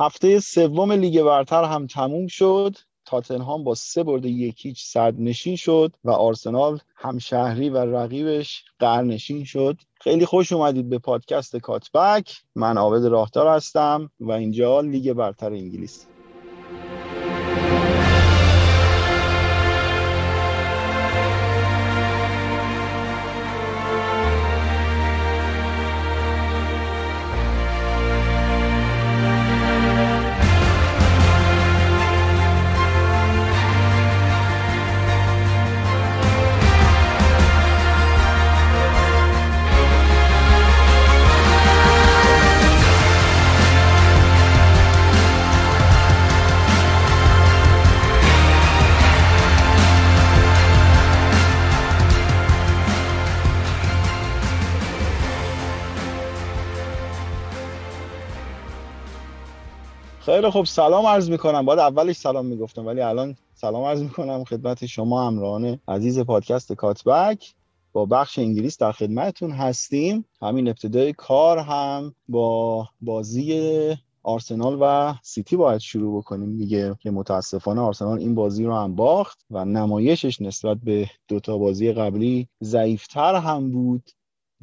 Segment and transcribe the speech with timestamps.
[0.00, 2.76] هفته سوم لیگ برتر هم تموم شد.
[3.04, 9.76] تاتنهام با سه برد یکیچ نشین شد و آرسنال همشهری و رقیبش قرنشین شد.
[10.00, 12.42] خیلی خوش اومدید به پادکست کاتبک.
[12.54, 16.09] من عابد راهدار هستم و اینجا لیگ برتر انگلیس.
[60.40, 61.66] خیلی خب سلام عرض می‌کنم.
[61.66, 67.54] باید اولش سلام می‌گفتم ولی الان سلام عرض می‌کنم خدمت شما همراهان عزیز پادکست کاتبک.
[67.92, 70.24] با بخش انگلیس در خدمتتون هستیم.
[70.42, 77.80] همین ابتدای کار هم با بازی آرسنال و سیتی باید شروع بکنیم دیگه که متاسفانه
[77.80, 83.70] آرسنال این بازی رو هم باخت و نمایشش نسبت به دوتا بازی قبلی ضعیفتر هم
[83.70, 84.10] بود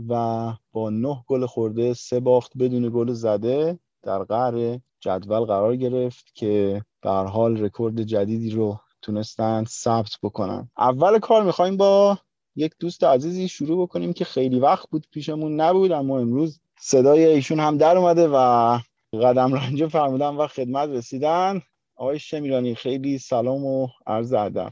[0.09, 3.79] و با نه گل خورده سه باخت بدون گل زده.
[4.07, 10.69] در قهر جدول قرار گرفت که به حال رکورد جدیدی رو تونستن ثبت بکنن.
[10.77, 12.17] اول کار می‌خوایم با
[12.55, 17.59] یک دوست عزیزی شروع بکنیم که خیلی وقت بود پیشمون نبود اما امروز صدای ایشون
[17.59, 18.79] هم در اومده و
[19.13, 21.61] قدم رنجه فرمودن و خدمت رسیدن.
[21.95, 24.71] آقای شمیرانی خیلی سلام و عرض ادب.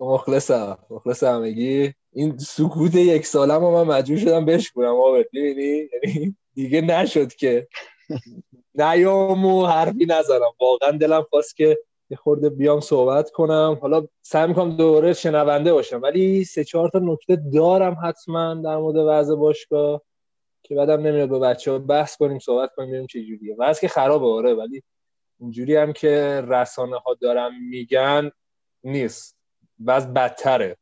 [0.00, 1.94] مخلصم مخلصم همگی.
[2.12, 7.68] این سکوت یک سالم من مجبور شدم بشکنم آقا ببینی یعنی دیگه نشد که
[8.74, 10.52] نیام و حرفی نزنم.
[10.60, 11.78] واقعا دلم خواست که
[12.10, 13.78] یه خورده بیام صحبت کنم.
[13.82, 18.96] حالا سعی می‌کنم دوره شنونده باشم ولی سه چهار تا نکته دارم حتما در مورد
[18.96, 20.02] وضع باشگاه
[20.62, 23.56] که بعدم نمیاد با بچه ها بحث کنیم صحبت کنیم ببینیم چه جوریه.
[23.58, 24.82] وضع که خرابه آره ولی
[25.40, 28.30] اینجوری هم که رسانه ها دارم میگن
[28.84, 29.36] نیست.
[29.84, 30.76] وضع بدتره.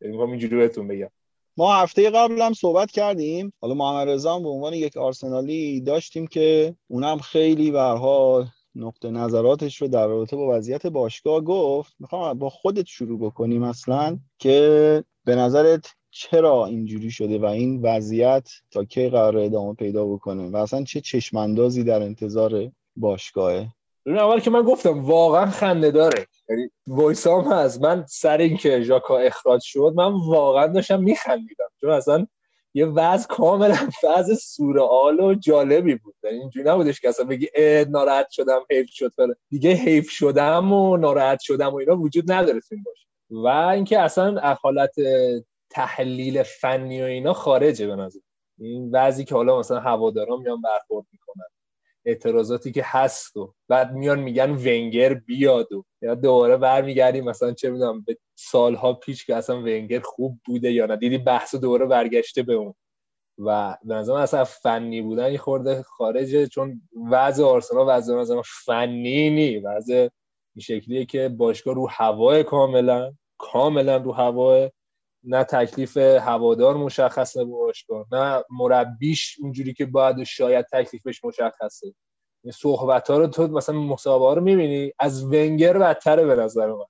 [0.00, 1.10] یعنی اینجوری بهتون بگم.
[1.58, 3.52] ما هفته قبل هم صحبت کردیم.
[3.60, 9.82] حالا محمد رضا به عنوان یک آرسنالی داشتیم که اونم خیلی به حال نقطه نظراتش
[9.82, 11.94] رو در رابطه با وضعیت باشگاه گفت.
[11.98, 18.48] می‌خوام با خودت شروع بکنیم اصلا که به نظرت چرا اینجوری شده و این وضعیت
[18.70, 23.68] تا کی قرار ادامه پیدا بکنه و اصلا چه چشماندازی در انتظار باشگاهه؟
[24.06, 26.26] اول که من گفتم واقعا خنده داره.
[26.48, 27.82] یعنی وایسام هست.
[27.82, 31.68] من سر اینکه ژاکا اخراج شد من واقعا داشتم میخندیدم.
[31.80, 32.26] چون اصلا
[32.74, 36.14] یه وضع کاملا وضع سورئال و جالبی بود.
[36.22, 37.48] یعنی اینجوری نبودش که اصلا بگی
[37.88, 39.12] ناراحت شدم حیف شد.
[39.16, 43.06] فره دیگه حیف شدم و ناراحت شدم و اینا وجود نداره تو این باشه.
[43.30, 44.94] و اینکه اصلا حالت
[45.70, 48.20] تحلیل فنی و اینا خارجه به نظر.
[48.58, 51.46] این وضعی که حالا مثلا هوادارا میان برخورد می‌کنن.
[52.04, 57.70] اعتراضاتی که هست و بعد میان میگن ونگر بیاد و یا دوباره برمیگردیم مثلا چه
[57.70, 60.96] می‌دونم به سالها پیش که اصلا ونگر خوب بوده یا نه.
[60.96, 62.74] دیدی بحث دوباره برگشته به اون.
[63.38, 69.30] و به نظرم اصلا فنی بودن یه خورده خارجه چون وضع آرسنال وضع مثلا فنی
[69.30, 69.58] نی.
[69.58, 70.08] وضع
[70.56, 74.70] این شکلیه که باشگاه رو هوای کاملا کاملا رو هوای
[75.24, 81.94] نه تکلیف هوادار مشخصه باشگاه نه مربیش اونجوری که باید شاید تکلیفش مشخصه.
[82.52, 86.84] صحبت ها رو تو مثلا مسابقه رو می‌بینی از ونگر بدتره به نظر من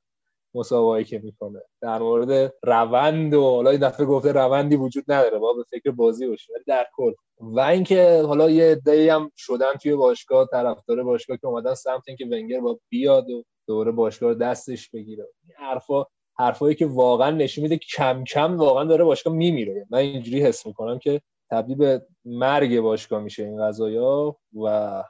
[0.54, 1.60] مسابقه که می‌کنه.
[1.80, 6.26] در مورد روند و حالا این دفعه گفته روندی وجود نداره با به فکر بازی
[6.28, 7.12] باشه در کل.
[7.40, 12.26] و اینکه حالا یه عده‌ای هم شدن توی باشگاه طرفدار باشگاه که اومدن سمت اینکه
[12.26, 15.28] ونگر با بیاد و دوره باشگاه دستش بگیره.
[15.42, 16.04] این حرفا
[16.38, 19.86] حرفایی که واقعا نشون میده کم کم واقعا داره باشگاه میمیره.
[19.90, 25.04] من اینجوری حس می‌کنم که تبدیل به مرگ باشگاه میشه این قضايا و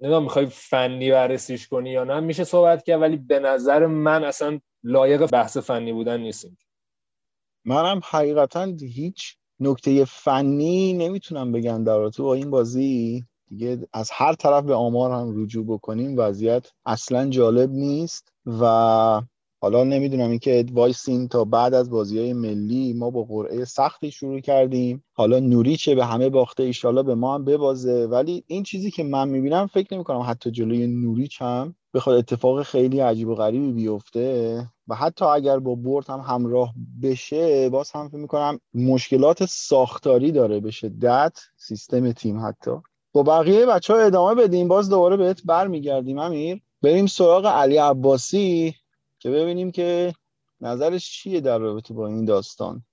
[0.00, 4.60] نمی‌دونم می‌خوای فنی بررسیش کنی یا نه میشه صحبت کرد ولی به نظر من اصلا
[4.82, 6.58] لایق بحث فنی بودن نیستیم
[7.64, 13.24] منم حقیقتا هیچ نکته فنی نمی‌تونم بگم در تو با این بازی.
[13.48, 18.62] دیگه از هر طرف به آمار هم رجوع بکنیم وضعیت اصلا جالب نیست و
[19.64, 24.40] حالا نمی‌دونم اینکه وایسین تا بعد از بازی های ملی ما با قرعه سختی شروع
[24.40, 25.04] کردیم.
[25.12, 28.06] حالا نوریچه به همه باخته ایشالا به ما هم ببازه.
[28.06, 32.62] ولی این چیزی که من می‌بینم فکر نمی کنم حتی جلوی نوریچ هم بخواد اتفاق
[32.62, 34.66] خیلی عجیب و غریبی بیفته.
[34.88, 40.60] و حتی اگر با برد هم همراه بشه باز هم فکر می‌کنم مشکلات ساختاری داره
[40.60, 42.70] به شدت سیستم تیم حتی.
[43.12, 44.68] با بقیه بچه ها ادامه بدیم.
[44.68, 46.60] باز دوباره بهت برمیگردیم امیر.
[46.82, 48.74] بریم سراغ علی عباسی.
[49.24, 50.12] که ببینیم که
[50.60, 52.84] نظرش چیه در رابطه با این داستان.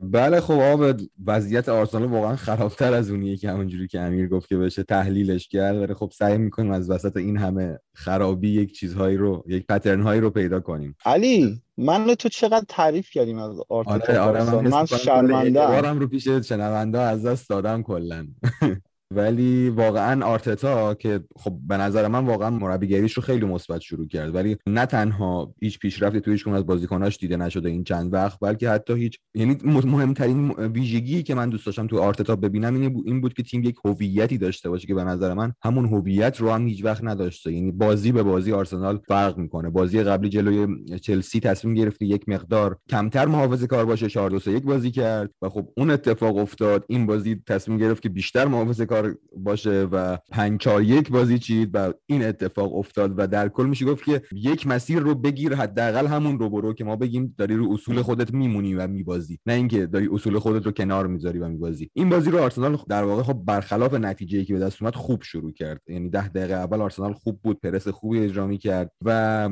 [0.00, 0.96] بله خب آب
[1.26, 5.76] وضعیت آرسنال واقعا خرابتر از اونیه که همونجوری که امیر گفت که بشه تحلیلش کرد
[5.76, 10.20] ولی خب سعی می‌کنیم از وسط این همه خرابی یک چیزهایی رو یک پترن هایی
[10.20, 10.96] رو پیدا کنیم.
[11.04, 16.28] علی من تو چقدر تعریف کردیم از آرتتا آره آره من, من شرمنده رو پیش
[16.28, 18.26] شنونده از دست دادم کلا.
[19.16, 24.34] ولی واقعا آرتتا که خب به نظر من واقعا مربیگریش رو خیلی مثبت شروع کرد.
[24.34, 28.70] ولی نه تنها هیچ پیشرفتی توی هیچ از بازیکناش دیده نشده این چند وقت بلکه
[28.70, 33.20] حتی هیچ یعنی مهمترین ویژگی که من دوست داشتم تو آرتتا ببینم این بود, این
[33.20, 36.66] بود که تیم یک هویتی داشته باشه که به نظر من همون هویت رو هم
[36.66, 37.52] هیچ وقت نداشته.
[37.52, 39.70] یعنی بازی به بازی آرسنال فرق می‌کنه.
[39.70, 44.62] بازی قبلی جلوی چلسی تصمیم گرفت یک مقدار کمتر محافظه کار باشه 4 2 1
[44.62, 46.84] بازی کرد و خب اون اتفاق افتاد.
[46.88, 49.01] این بازی تصمیم گرفت که بیشتر محافظه کار
[49.36, 53.84] باشه و پنج چار یک بازی چید و این اتفاق افتاد و در کل میشه
[53.84, 57.72] گفت که یک مسیر رو بگیر حداقل همون رو برو که ما بگیم داری رو
[57.72, 59.38] اصول خودت میمونی و میبازی.
[59.46, 61.90] نه اینکه داری اصول خودت رو کنار می‌ذاری و میبازی.
[61.92, 65.52] این بازی رو آرسنال در واقع خب برخلاف نتیجه که به دست اومد خوب شروع
[65.52, 65.80] کرد.
[65.88, 69.50] یعنی ده دقیقه اول آرسنال خوب بود پرس خوبی اجرا کرد و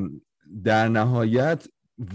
[0.64, 1.66] در نهایت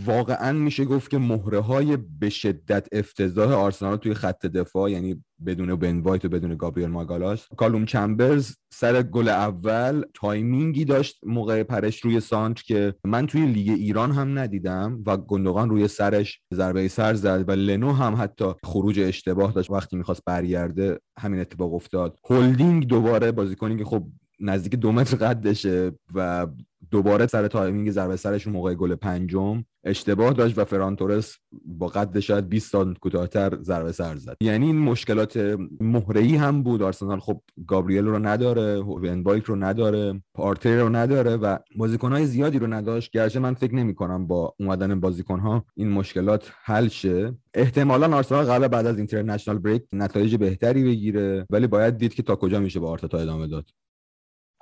[0.06, 5.76] واقعا میشه گفت که مهره های به شدت افتضاح آرسنال توی خط دفاع یعنی بدون
[5.76, 7.48] بن وایت و بدون گابریل ماگالاش.
[7.58, 13.46] کالوم چمبرز سر گل اول timing ی داشت موقع پرش روی سانتر که من توی
[13.46, 18.46] لیگ ایران هم ندیدم و گوندوغان روی سرش ضربه سر زد و لنو هم حتی
[18.64, 19.72] خروج اشتباه داشت.
[19.72, 22.20] وقتی می‌خواست برگرده همین اتفاق افتاد.
[22.30, 24.08] هولدینگ دوباره بازیکنی که خب
[24.40, 26.48] نزدیک دو متر قدشه و
[26.96, 32.20] دوباره سر timing ضربه سرشون موقع گل پنجم اشتباه داشت و فران تورس با قد
[32.20, 34.38] شاید 20 سانت کوتاهتر ضربه سر زد.
[34.42, 36.82] یعنی این مشکلات مهره‌ای هم بود.
[36.82, 38.82] آرسنال خب گابریل رو نداره
[39.24, 43.12] وایت رو نداره پارتی رو نداره و بازیکنهای زیادی رو نداشت.
[43.12, 47.34] گرچه من فکر نمی کنم با اومدن بازیکنها این مشکلات حل شه.
[47.54, 52.36] احتمالا آرسنال قبل بعد از international break نتایج بهتری بگیره ولی باید دید که تا
[52.36, 53.66] کجا میشه با آرتتا ادامه داد.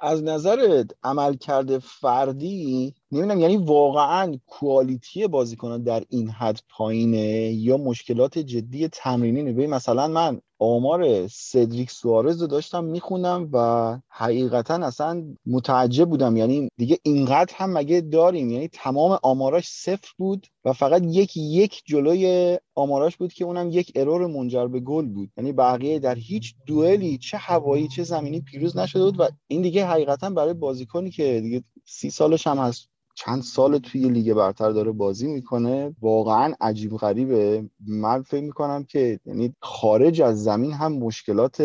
[0.04, 8.40] از نظر عملکرد فردی نمی‌دونم یعنی واقعا کوالیتی بازیکنان در این حد پایینه یا مشکلات
[8.40, 16.10] جدی تمرینی ببین مثلا من آمار سدریک سوارز رو داشتم می‌خونم و حقیقتا اصلا متعجب
[16.10, 16.38] بودم.
[16.38, 21.81] یعنی دیگه اینقدر هم مگه داریم؟ یعنی تمام آماراش صفر بود و فقط یک یک
[21.86, 25.30] جلوی آماراش بود که اونم یک ارور منجر به گل بود.
[25.38, 29.86] یعنی بقیه در هیچ دوئلی چه هوایی چه زمینی پیروز نشده بود و این دیگه
[29.86, 34.92] حقیقتا برای بازیکنی که دیگه سی سالش هم هست چند سال توی لیگ برتر داره
[34.92, 35.95] بازی می‌کنه.
[36.01, 37.69] واقعا عجیب غریبه.
[37.88, 41.63] من فکر می‌کنم که یعنی خارج از زمین هم مشکلات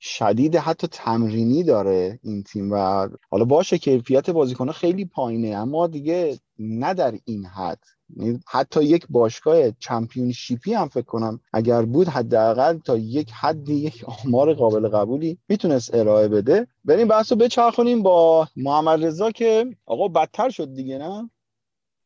[0.00, 6.38] شدید حتی تمرینی داره این تیم و حالا باشه کیفیت بازیکنه خیلی پایینه اما دیگه
[6.58, 7.97] نه در این حد.
[8.46, 14.54] حتی یک باشگاه چمپیونشیپی هم فکر کنم اگر بود حداقل تا یک حدی یک آمار
[14.54, 16.66] قابل قبولی می‌تونست ارائه بده.
[16.84, 21.30] بریم بحث رو بچرخونیم با محمد رضا که آقا بدتر شد دیگه نه؟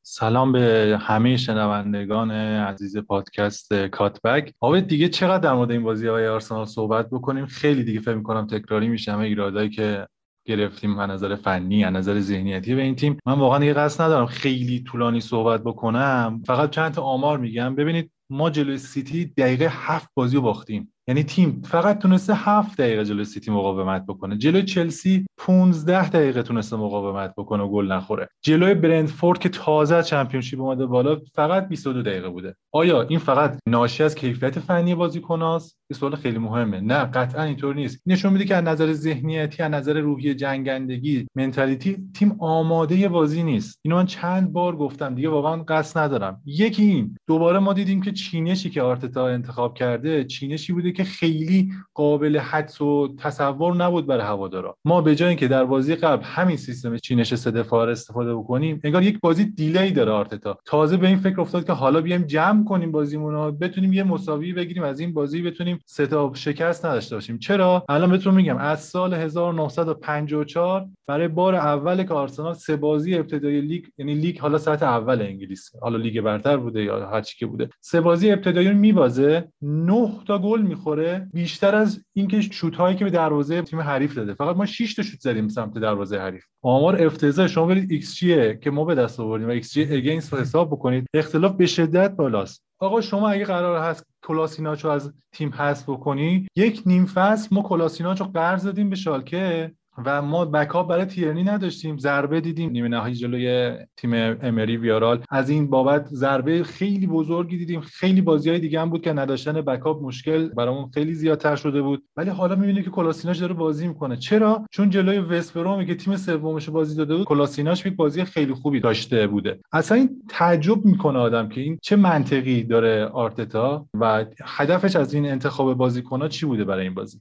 [0.04, 4.54] سلام به همه شنوندگان عزیز پادکست کاتبک.
[4.60, 8.46] آقا دیگه چقدر در مورد این بازی های آرسنال صحبت بکنیم؟ خیلی دیگه فکر می‌کنم
[8.46, 10.06] تکراری میشه همه ایرادایی که
[10.44, 13.18] گرفتیم از نظر فنی از نظر ذهنیتی به این تیم.
[13.26, 16.42] من واقعا دیگه قصد ندارم خیلی طولانی صحبت بکنم.
[16.46, 17.74] فقط چند تا آمار میگم.
[17.74, 20.92] ببینید ما جلوی سیتی دقیقه هفت بازی رو باختیم.
[21.08, 24.36] یعنی تیم فقط تونسته هفت دقیقه جلوی سیتی مقاومت بکنه.
[24.36, 28.28] جلوی چلسی 15 دقیقه تونسته مقاومت بکنه و گل نخوره.
[28.42, 32.56] جلوی برنتفورد که تازه چمپیونشیپ اومده بالا فقط 22 دقیقه بوده.
[32.72, 36.80] آیا این فقط ناشی از کیفیت فنی بازیکناست؟ سوال خیلی مهمه.
[36.80, 38.02] نه قطعا اینطور نیست.
[38.06, 43.80] نشون میده که از نظر ذهنیتی از نظر روحی جنگندگی mentality تیم آماده بازی نیست.
[43.82, 46.40] اینو من چند بار گفتم دیگه واقعا قصد ندارم.
[46.46, 51.72] یکی این دوباره ما دیدیم که چینشی که آرتتا انتخاب کرده چینشی بوده که خیلی
[51.94, 54.76] قابل حدس و تصور نبود برای هوادارا.
[54.84, 59.02] ما به جای اینکه در بازی قبل همین سیستم چینش سه دفاع استفاده بکنیم انگار
[59.02, 60.58] یک بازی delay داره آرتتا.
[60.64, 64.82] تازه به این فکر افتاد که حالا بیایم جمع کنیم بازیمون بتونیم یه مساوی بگیریم
[64.82, 67.38] از این بازی بتونیم سه تا شکست نداشته باشیم.
[67.38, 73.60] چرا؟ الان بهتون میگم از سال 1954 برای بار اول که آرسنال سه بازی ابتدایی
[73.60, 77.46] لیگ یعنی لیگ حالا سطح اول انگلیس حالا لیگ برتر بوده یا هر چی که
[77.46, 77.68] بوده.
[77.80, 83.04] سه بازی ابتدایی رو میبازه 9 تا گل می‌خوره بیشتر از اینکه شوت هایی که
[83.04, 84.34] به دروازه تیم حریف داده.
[84.34, 86.44] فقط ما 6 تا شوت زدیم سمت دروازه حریف.
[86.62, 88.20] آمار افتضاح شما برید x
[88.60, 91.06] که ما به دست آوردیم و xG against رو حساب بکنید.
[91.14, 92.64] اختلاف به شدت بالاست.
[92.82, 98.24] آقا شما اگه قرار هست کولاشیناچو از تیم حذف بکنی یک نیم فصل ما کولاشیناچو
[98.24, 99.74] قرض دادیم به شالکه.
[100.06, 102.70] و ما backup برای تیرنی نداشتیم ضربه دیدیم.
[102.70, 105.22] نیمه نهایی جلوی تیم امری ویارئال.
[105.30, 107.80] از این بابت ضربه خیلی بزرگی دیدیم.
[107.80, 112.04] خیلی بازی های دیگه هم بود که نداشتن backup مشکل برامون خیلی زیادتر شده بود.
[112.16, 114.16] ولی حالا می‌بینه که کولاشیناچ داره بازی می‌کنه.
[114.16, 118.80] چرا؟ چون جلوی وستبرومی که تیم سومش بازی داده بود کولاشیناچ یک بازی خیلی خوبی
[118.80, 119.60] داشته بوده.
[119.72, 125.26] اصلا این تعجب می‌کنه آدم که این چه منطقی داره آرتتا و هدفش از این
[125.26, 127.20] انتخاب بازیکن‌ها چی بوده برای این بازی؟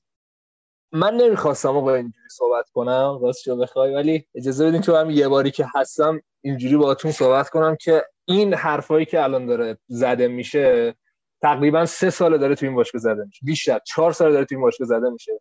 [0.91, 5.27] من نمی‌خواستم آقا اینجوری صحبت کنم راست شو بخوای ولی اجازه بدین که هم یه
[5.27, 10.95] باری که هستم اینجوری باهاتون صحبت کنم که این حرفایی که الان داره زده میشه
[11.41, 14.61] تقریبا سه ساله داره تو این باشگاه زده میشه بیشتر چهار ساله داره تو این
[14.61, 15.31] باشگاه زده میشه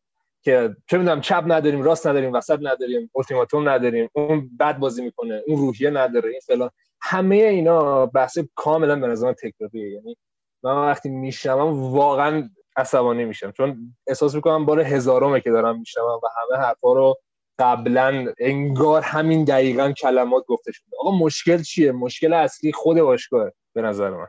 [0.42, 5.42] که چه می‌دونم چپ نداریم راست نداریم وسط نداریم التیماتوم نداریم اون بد بازی می‌کنه
[5.46, 6.70] اون روحیه نداره این فلان.
[7.00, 10.16] همه اینا بحث کاملا به نظر تکراریه یعنی
[10.62, 12.50] من وقتی میشنوم واقعا
[12.80, 13.50] عصبانی میشم.
[13.50, 17.16] چون احساس می‌کنم بار هزارمه که دارم میشنوم و همه حرفا رو
[17.58, 23.82] قبلا انگار همین دقیقا کلمات گفته شده آقا مشکل چیه؟ مشکل اصلی خود باشگاه به
[23.82, 24.26] نظر من.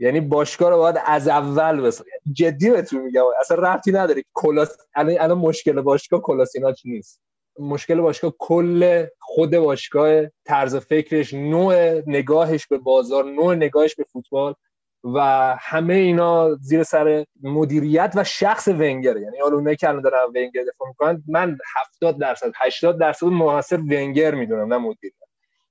[0.00, 3.22] یعنی باشگاه رو باید از اول بسازی جدی بهتون میگم.
[3.40, 4.22] اصلا ربطی نداره.
[4.34, 7.20] کلاس الان مشکل باشگاه کلاسیناچ نیست.
[7.58, 14.54] مشکل باشگاه کل خود باشگاه طرز فکرش نوع نگاهش به بازار نوع نگاهش به فوتبال
[15.04, 15.20] و
[15.60, 20.62] همه اینا زیر سر مدیریت و شخص ونگر یعنی حالا اونایی که الان دارن ونگر
[20.74, 25.14] دفاع می‌کنن من 70 درصد 80 درصد موثر ونگر می‌دونم نه مدیریت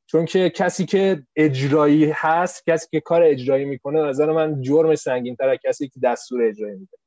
[0.06, 5.36] چون که کسی که اجرایی هست کسی که کار اجرایی می‌کنه نظر من جرم سنگین
[5.36, 6.98] تر کسی که دستور اجرایی میده.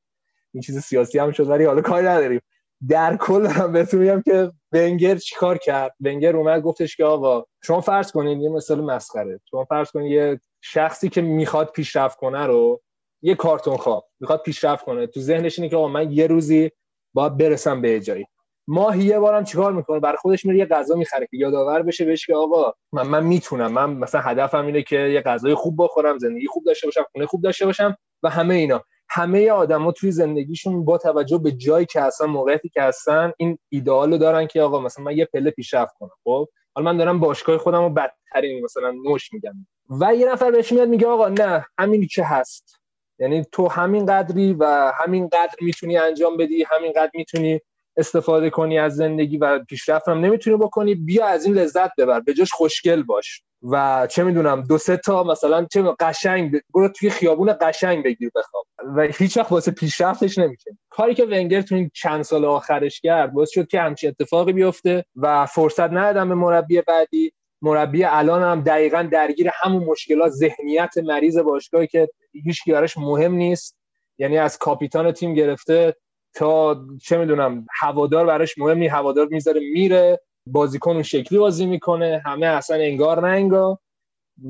[0.53, 2.41] این چیز سیاسی هم شد ولی حالا کاری نداریم.
[2.89, 7.81] در کل هم بهتون میگم که ونگر چیکار کرد؟ ونگر اومد گفتش که آقا شما
[7.81, 9.39] فرض کنید یه مثال مسخره.
[9.49, 12.81] شما فرض کنید یه شخصی که می‌خواد پیشرفت کنه رو
[13.21, 15.07] یه کارتون خواب می‌خواد پیشرفت کنه.
[15.07, 16.71] تو ذهنش اینه که آقا من یه روزی
[17.13, 18.25] باید برسم به جایی.
[18.67, 22.25] ماهی یه بارم چیکار می‌کنه؟ برای خودش میره یه غذا می‌خره که یادآور بشه بهش
[22.25, 23.71] که آقا من, من می‌تونم.
[23.71, 27.41] من مثلا هدفم اینه که یه غذای خوب بخورم زندگی خوب داشته باشم خونه خوب
[27.41, 28.83] داشته باشم و همه اینا.
[29.09, 34.17] همه آدما توی زندگیشون با توجه به جایی که هستن موقعیتی که هستن این ایدئالو
[34.17, 36.09] دارن که آقا مثلا من یه پله پیشرفت کنم.
[36.23, 39.67] خب؟ حالا من دارم باشگاه خودم رو بدترین مثلا نوش میگم.
[39.89, 42.79] و یه نفر بهش میاد میگه آقا نه همینی که هست؟
[43.19, 47.61] یعنی تو همین قدری و همین قدر می‌تونی انجام بدی همین قدر می‌تونی
[47.97, 52.19] استفاده کنی از زندگی و پیشرفت هم نمی‌تونی بکنی بیا از این لذت ببر.
[52.19, 53.41] به جاش خوشگل باش.
[53.71, 58.65] و چه می‌دونم دو سه تا مثلا چه قشنگ برو توی خیابون قشنگ بگیر بخواب.
[58.95, 63.33] و هیچ وقت واسه پیشرفتش نمیشه کاری که ونگر تو این چند سال آخرش کرد
[63.33, 67.33] باعث شد که همچین اتفاقی بیفته و فرصت ندادم به مربی بعدی.
[67.61, 72.09] مربی الان هم دقیقا درگیر همون مشکلات ذهنیت مریض باشگاهی که
[72.43, 73.77] هیچ براش مهم نیست.
[74.17, 75.95] یعنی از کاپیتان تیم گرفته
[76.33, 78.93] تا چه می‌دونم هوادار براش مهم نیست.
[78.93, 83.77] هوادار می‌ذاره میره بازیکن اون شکلی بازی می‌کنه همه اصلا انگار نه انگار.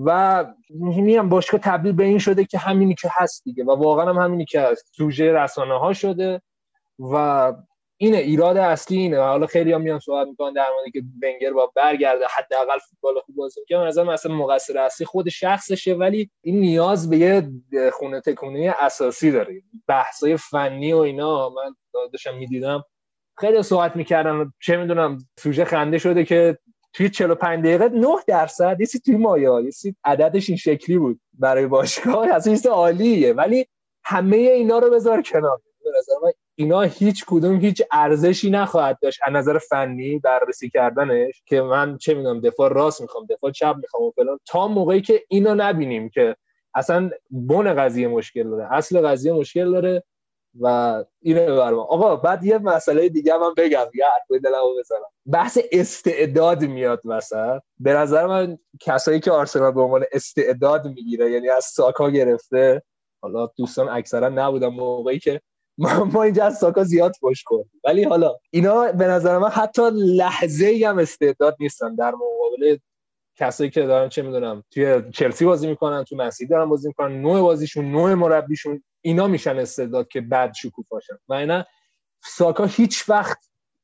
[0.05, 0.45] و
[1.17, 4.45] هم باشگاه تبدیل به این شده که همینی که هست دیگه و واقعا هم همینی
[4.45, 6.41] که هست سوژه رسانه ها شده
[6.99, 7.53] و
[7.97, 9.19] اینه ایراد اصلی اینه.
[9.19, 13.35] حالا خیلی هم میان صحبت می‌کنن در مورد که بنگر با برگرده حداقل فوتبال خوب
[13.35, 17.49] بازی کنه از مثلا مقصر اصلی خود شخصشه ولی این نیاز به یه
[17.93, 19.61] خونه تکونی اساسی داره.
[19.87, 21.75] بحثای فنی و اینا من
[22.11, 22.83] داشتم می‌دیدم.
[23.39, 26.57] خیلی صحبت می‌کردم چه می‌دونم سوژه خنده شده که
[26.93, 32.47] توی 45 دقیقه 9 درصد یه توی مایا یه عددش این شکلی بود برای باشگاه.
[32.47, 33.67] این عالیه ولی
[34.03, 35.61] همه اینا رو بذار کنار.
[35.83, 39.19] به نظر من اینا هیچ کدوم هیچ ارزشی نخواهد داشت.
[39.23, 44.03] از نظر فنی بررسی کردنش که من چه می‌دونم دفاع راست می‌خوام دفاع چپ می‌خوام
[44.03, 44.39] و فلان.
[44.45, 46.35] تا موقعی که اینو نبینیم که
[46.73, 50.03] اصلا بن قضیه مشکل داره اصل قضیه مشکل داره
[50.59, 50.65] و
[51.21, 51.79] اینو ببرم.
[51.79, 53.85] آقا بعد یه مسئله دیگه هم بگم.
[53.95, 54.99] یه حرف دلمو بزنم.
[55.25, 61.49] بحث استعداد میاد مثلا به نظر من کسایی که آرسنال به عنوان استعداد می‌گیره یعنی
[61.49, 62.81] از ساکا گرفته
[63.21, 65.41] حالا دوستان اکثرا نبودن موقعی که
[65.77, 69.81] ما, ما اینجا از ساکا زیاد خوش کردیم ولی حالا اینا به نظر من حتی
[69.93, 72.77] لحظه ای هم استعداد نیستن در مقابل
[73.35, 77.41] کسایی که دارن چه می‌دونم توی چلسی بازی می‌کنن تو منسی دارن بازی می‌کنن نوع
[77.41, 81.65] بازیشون نوع مربیشون اینا میشن استعداد که بعد شکوفاشن و اینا
[82.23, 83.37] ساکا هیچ وقت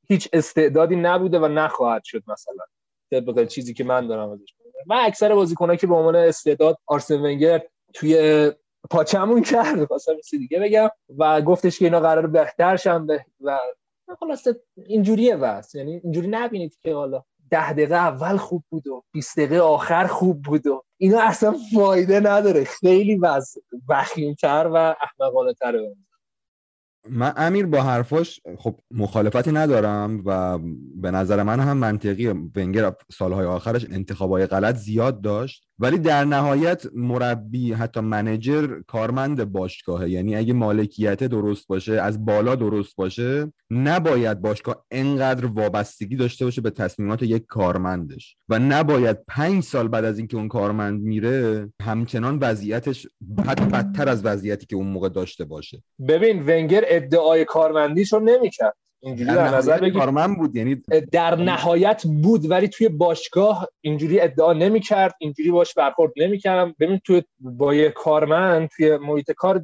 [0.07, 2.63] هیچ استعدادی نبوده و نخواهد شد مثلا.
[3.11, 4.53] طبق چیزی که من دارم ازش
[4.87, 7.61] من اکثر بازیکنایی که به عنوان استعداد آرسن ونگر
[7.93, 8.51] توی
[8.89, 13.07] پاچمون کرد خواستم دیگه بگم و گفتش که اینا قرار بهتر شن
[13.41, 13.59] و
[14.19, 14.47] خلاص
[14.85, 15.75] اینجوریه بس.
[15.75, 20.41] یعنی اینجوری نبینید که حالا ده دقیقه اول خوب بود و 20 دقیقه آخر خوب
[20.41, 22.63] بود و اینا اصلا فایده نداره.
[22.63, 23.19] خیلی
[23.89, 25.95] وخیمتر و احمقانه تره
[27.09, 30.59] من امیر با حرفاش خب مخالفتی ندارم و
[30.95, 32.27] به نظر من هم منطقی.
[32.27, 35.67] ونگر سالهای آخرش انتخابای غلط زیاد داشت.
[35.79, 40.09] ولی در نهایت مربی حتی منجر کارمند باشگاهه.
[40.09, 46.61] یعنی اگه مالکیت درست باشه از بالا درست باشه نباید باشگاه انقدر وابستگی داشته باشه
[46.61, 48.37] به تصمیمات یک کارمندش.
[48.49, 53.07] و نباید پنج سال بعد از اینکه اون کارمند میره همچنان وضعیتش
[53.47, 55.83] حتی بدتر از وضعیتی که اون موقع داشته باشه.
[56.07, 58.75] ببین ونگر ادعای کارمندیش رو نمی‌کرد.
[59.03, 60.81] اینجوری در نظر بگیر کارمند بود یعنی
[61.11, 66.75] در نهایت بود ولی توی باشگاه اینجوری ادعا نمی‌کرد اینجوری باش برخورد نمی‌کردم.
[66.79, 69.63] ببین توی با یه کارمند توی محیط کار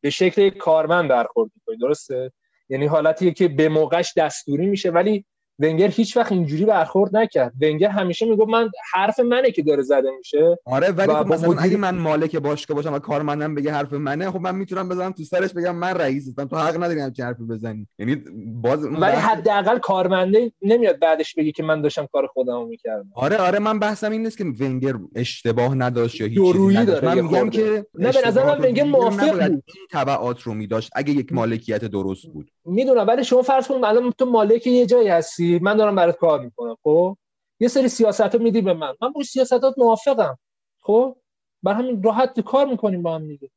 [0.00, 2.32] به شکل کارمند برخورد می‌کنی درسته؟
[2.68, 5.24] یعنی حالتیه که به موقعش دستوری میشه ولی
[5.60, 7.52] ونگر هیچ وقت اینجوری برخورد نکرد.
[7.60, 10.58] ونگر همیشه میگه من حرف منه که داره زده میشه.
[10.64, 14.40] آره ولی خب مثلا اگه من مالک باشگاه باشم و کارمندم بگه حرف منه خب
[14.40, 17.86] من می‌تونم بزنم تو سرش بگم من رئیسم تو حق نداری همچین حرفی بزنی.
[17.98, 18.16] یعنی
[18.62, 23.10] باز ولی حداقل کارمنده نمیاد بعدش بگه که من داشتم کار خودمو می‌کردم.
[23.14, 27.08] آره آره من بحثم این نیست که ونگر اشتباه نداشت یا هیچ چیزی داره.
[27.08, 29.42] من میگم که نه به نظر من ونگر موافق بود.
[29.42, 32.50] این تبعات رو میداشت اگه یک مالکیت درست بود.
[32.70, 36.40] می‌دونم ولی شما فرض کن الان تو مالک یه جایی هستی من دارم برات کار
[36.40, 37.16] می‌کنم خب؟
[37.60, 40.38] یه سری سیاست میدی به من من با سیاستات موافقم
[40.80, 41.16] خب؟
[41.62, 43.50] بر همین راحت کار می‌کنیم با هم دیگه.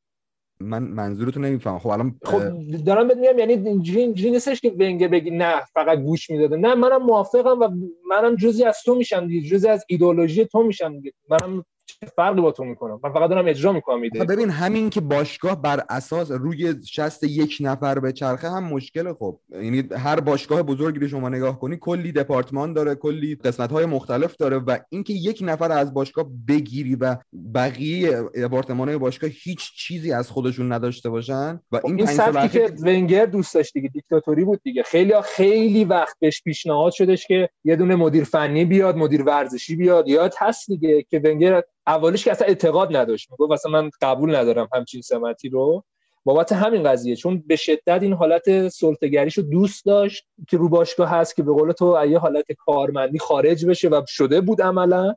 [0.59, 1.79] من منظورتو نمی‌فهمم.
[1.79, 2.39] خب الان خب
[2.85, 6.57] دارم بهت میگم یعنی اینجوری اینجوری نیستش که ونگر بگی نه فقط گوش می‌داده.
[6.57, 7.69] نه منم موافقم و
[8.09, 11.13] منم جزی از تو میشم دیگه جزی از ایدئولوژی تو میشم دیگه.
[11.29, 14.23] منم چه فرقی با تو می‌کنم من فقط دارم اجرا می‌کنم ایده.
[14.23, 19.39] ببین همین که باشگاه بر اساس روی شست یک نفر به چرخه هم مشکل خب
[19.49, 24.35] یعنی هر باشگاه بزرگی رو شما نگاه کنی کلی دپارتمان داره کلی قسمت های مختلف
[24.37, 27.15] داره و اینکه یک نفر از باشگاه بگیری و
[27.55, 32.73] بقیه دپارتمان های باشگاه هیچ چیزی از خودشون نداشته باشن و این, این سبکی که
[32.81, 34.83] ونگر دوست داشت دیگه دیکتاتوری بود دیگه.
[34.83, 40.07] خیلی خیلی وقت بهش پیشنهاد شدش که یه دونه مدیر فنی بیاد مدیر ورزشی بیاد.
[40.07, 43.31] یاد هست دیگه که ونگر اولش که اصلا اعتقاد نداشت.
[43.31, 45.83] می‌گفت اصلا من قبول ندارم همچین سمتی رو.
[46.25, 51.35] بابت همین قضیه چون به شدت این حالت سلطگریشو دوست داشت که رو باشگاه هست
[51.35, 55.13] که به قول تو ایه حالت کارمندی خارج بشه و شده بود عملا.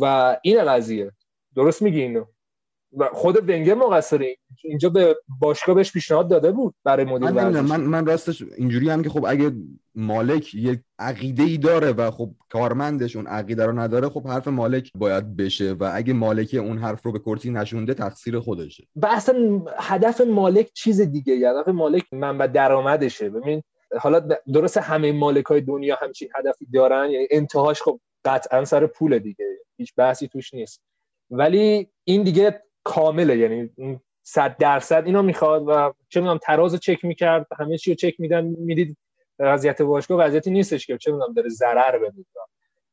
[0.00, 1.12] و این قضیه.
[1.56, 2.24] درست میگی اینو؟
[2.98, 4.36] و خود ونگر مقصره.
[4.64, 9.02] اینجا به باشگاه بهش پیشنهاد داده بود برای مدیر من, من من راستش اینجوری هم
[9.02, 9.52] که خب اگه
[9.94, 14.92] مالک یک عقیده ای داره و خب کارمندش اون عقیده رو نداره خب حرف مالک
[14.94, 18.84] باید بشه و اگه مالک اون حرف رو به کرسی نشونده تقصیر خودشه.
[18.96, 23.30] و اصلا هدف مالک چیز دیگه هدف مالک منبع درآمدشه.
[23.30, 23.62] ببین
[23.98, 24.20] حالا
[24.52, 29.44] درست همه مالک های دنیا همچین هدفی دارن یعنی انتهاش خب قطعا سر پول دیگه
[29.76, 30.80] هیچ بحثی توش نیست.
[31.30, 33.70] ولی این دیگه کامله یعنی
[34.22, 38.44] صد درصد اینو می‌خواد و چه می‌دونم تراز چک می‌کرد همه چی رو چک میدن
[38.44, 38.96] می‌دید
[39.38, 42.24] وضعیت باشگاه وضعیتی نیستش که چه می‌دونم داره ضرر بده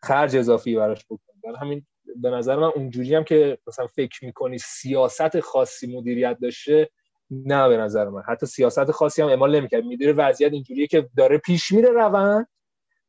[0.03, 1.57] خرج اضافی براش بکنه.
[1.61, 6.89] همین به نظر من اونجوری هم که مثلا فکر می‌کنی سیاست خاصی مدیریت داشته
[7.31, 8.21] نه به نظر من.
[8.27, 9.83] حتی سیاست خاصی هم اعمال نمی‌کرد.
[9.83, 12.47] می‌دونه وضعیت اینجوریه که داره پیش میره روند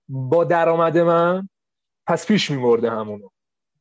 [0.09, 1.49] با درآمد من
[2.07, 3.29] پس پیش میمرده همونو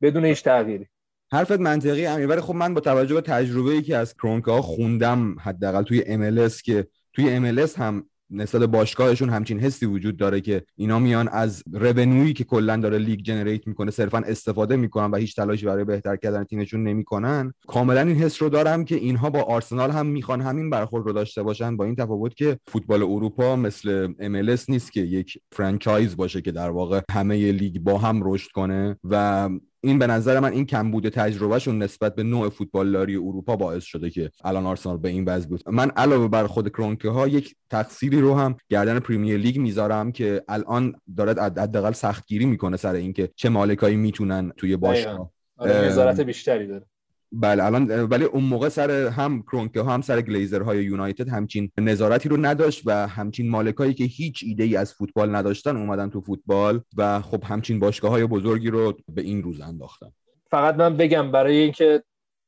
[0.02, 0.86] بدون هیچ تغییری.
[1.32, 2.26] حرفت منطقی امیر.
[2.26, 6.00] ولی خب من با توجه به تجربه ای که از کرونکه ها خوندم حداقل توی
[6.02, 11.62] MLS که توی MLS هم نسبت باشگاهشون همچین حسی وجود داره که اینا میان از
[11.72, 15.84] revenue یی که کلا داره لیگ generate می‌کنه صرفا استفاده می‌کنن و هیچ تلاشی برای
[15.84, 17.54] بهتر کردن تیمشون نمی‌کنن.
[17.66, 21.42] کاملا این حس رو دارم که اینها با آرسنال هم می‌خوان همین برخورد رو داشته
[21.42, 26.52] باشن با این تفاوت که فوتبال اروپا مثل MLS نیست که یک franchise باشه که
[26.52, 29.48] در واقع همه لیگ با هم رشد کنه و
[29.84, 34.30] این به نظر من این کمبود تجربهشون نسبت به نوع فوتبالداری اروپا باعث شده که
[34.44, 35.68] الان آرسنال به این وضع بود.
[35.68, 40.42] من علاوه بر خود کرونکه ها یک تقصیری رو هم گردن پریمیر لیگ می‌ذارم که
[40.48, 45.30] الان دارد حداقل سختگیری می‌کنه سر اینکه چه مالکایی می‌تونن توی باشگاه.
[45.56, 46.86] آره، نظارت بیشتری داره.
[47.32, 51.70] بله الان ولی اون موقع سر هم کرونکه ها هم سر گلیزر های یونایتد همچین
[51.78, 56.20] نظارتی رو نداشت و همچین مالکایی که هیچ ایده ای از فوتبال نداشتن اومدن تو
[56.20, 60.12] فوتبال و خب همچین باشگاه های بزرگی رو به این روز انداختن.
[60.50, 62.02] فقط من بگم برای اینکه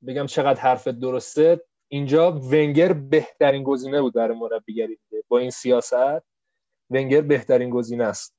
[0.06, 6.22] بگم چقدر حرفت درسته اینجا ونگر بهترین گزینه بود برای مربیگری با این سیاست
[6.90, 8.34] ونگر بهترین گزینه است.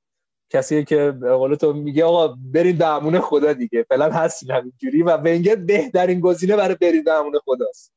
[0.50, 5.18] کسی که به قول تو میگه آقا برید به خدا دیگه فعلا هستین همینجوری و
[5.18, 7.94] ونگر بهترین گزینه برای برید به خداست.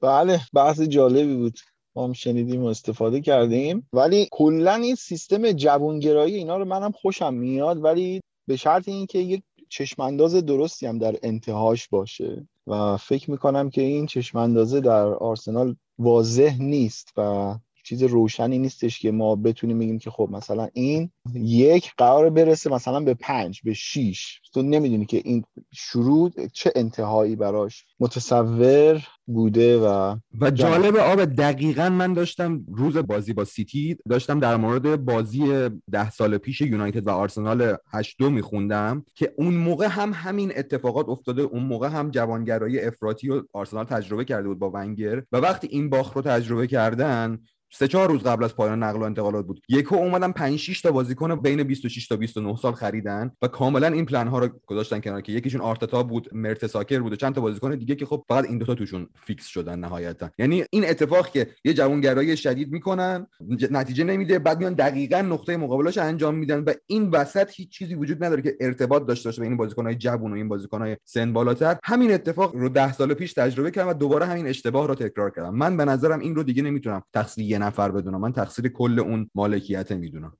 [0.00, 1.58] بله بحث جالبی بود.
[1.96, 3.88] ما هم شنیدیم و استفاده کردیم.
[3.92, 9.42] ولی کلا این سیستم جوانگرایی اینا رو منم خوشم میاد ولی به شرط اینکه یک
[9.68, 16.56] چشمانداز درستی هم در انتهاش باشه و فکر می‌کنم که این چشماندازه در آرسنال واضح
[16.60, 22.30] نیست و چیز روشنی نیستش که ما بتونیم بگیم که خب مثلا این یک قرار
[22.30, 24.40] برسه مثلا به پنج به شیش.
[24.52, 31.88] تو نمی‌دونی که این شروع چه انتهایی براش متصور بوده و و جالب آب دقیقا
[31.88, 37.10] من داشتم روز بازی با سیتی داشتم در مورد بازی ده سال پیش یونایتد و
[37.10, 42.80] آرسنال 8 دو میخوندم که اون موقع هم همین اتفاقات افتاده اون موقع هم جوانگرایی
[42.80, 47.38] افراطی و آرسنال تجربه کرده بود با ونگر و وقتی این باخت رو تجربه کردن
[47.72, 49.60] سه چهار روز قبل از پایان نقل و انتقالات بود.
[49.68, 54.06] یکو اومدن 5 6 تا بازیکن بین 26 تا 29 سال خریدن و کاملا این
[54.06, 57.74] پلن ها رو گذاشتن کنار که یکیشون آرتتا بود مرتساکر بود و چند تا بازیکن
[57.74, 60.30] دیگه که خب فقط این دوتا توشون فیکس شدن نهایتا.
[60.38, 63.26] یعنی این اتفاق که یه جوانگرایی شدید می‌کنن
[63.70, 68.24] نتیجه نمیده بعد میان دقیقا نقطه مقابلش انجام میدن و این وسط هیچ چیزی وجود
[68.24, 71.76] نداره که ارتباط داشته باشه بین بازیکن‌های جوون و این بازیکن‌های سن بالاتر.
[71.84, 75.54] همین اتفاق رو 10 سال پیش تجربه کردم و دوباره همین اشتباه رو تکرار کردم.
[75.54, 78.20] من به نظرم این رو دیگه نمی‌تونم تقصیر نفر بدونم.
[78.20, 80.36] من تقصیر کل اون مالکیت می‌دونم.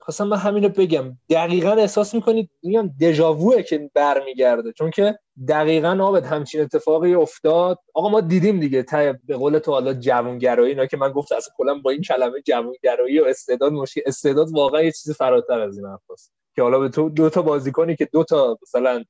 [0.00, 1.18] خواستم من همینو بگم.
[1.30, 4.72] دقیقا احساس می‌کنید میگم دژاووه که برمیگرده.
[4.72, 5.18] چون که
[5.48, 7.78] دقیقا آبد همچین اتفاقی افتاد.
[7.94, 8.82] آقا ما دیدیم دیگه.
[8.82, 12.40] تا به قول تو حالا جوانگرایی اینا که من گفت اصلا کلا با این کلمه
[12.46, 16.88] جوانگرایی و استعداد مشکل استعداد واقعا یه چیز فراتر از این حرفاست که حالا به
[16.88, 19.04] تو دو تا بازیکنی که دو تا مثلا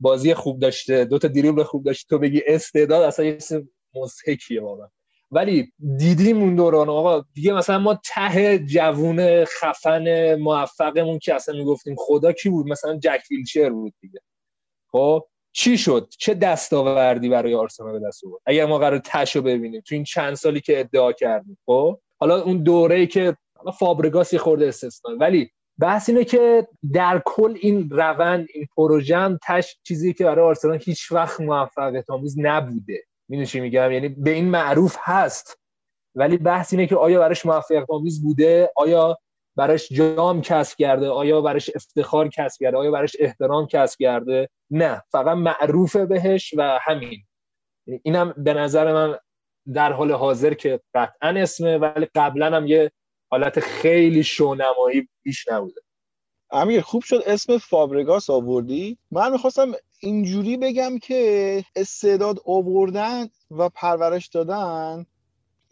[0.00, 3.52] بازی خوب داشته دو تا دریبل خوب داشته تو بگی استعداد اصلا یه چیز
[3.94, 4.88] مضحکیه واقعا.
[5.32, 11.94] ولی دیدیم اون دوران آقا دیگه مثلا ما ته جوون خفن موفقمون که اصلا می‌گفتیم
[11.98, 14.20] خدا کی بود؟ مثلا جک ویلچر بود دیگه.
[14.92, 19.82] خب چی شد؟ چه دستاوردی برای آرسنال به دست آورد؟ اگر ما قرار تشو ببینیم
[19.86, 21.58] تو این چند سالی که ادعا کردیم.
[21.66, 23.36] خب حالا اون دوره که
[23.78, 30.12] فابرگاس خورده استثنا ولی بحث اینه که در کل این روند این پروژه تش چیزی
[30.12, 33.02] که برای آرسنال هیچ وقت موفقیت آمیز نبوده.
[33.32, 35.58] می‌دونی چی میگم؟ یعنی به این معروف هست.
[36.14, 39.18] ولی بحث اینه که آیا براش موفقیت آمیز بوده؟ آیا
[39.56, 45.02] براش جام کسب کرده؟ آیا براش افتخار کسب کرده؟ آیا براش احترام کسب کرده؟ نه.
[45.12, 47.24] فقط معروفه بهش و همین.
[48.02, 49.18] اینم به نظر من
[49.74, 52.92] در حال حاضر که قطعا اسمه ولی قبلا هم یه
[53.30, 55.80] حالت خیلی شونمایی بیش نبوده.
[56.50, 58.98] امیر خوب شد اسم فابرگاس آوردی.
[59.10, 65.06] من می‌خواستم اینجوری بگم که استعداد آوردن و پرورش دادن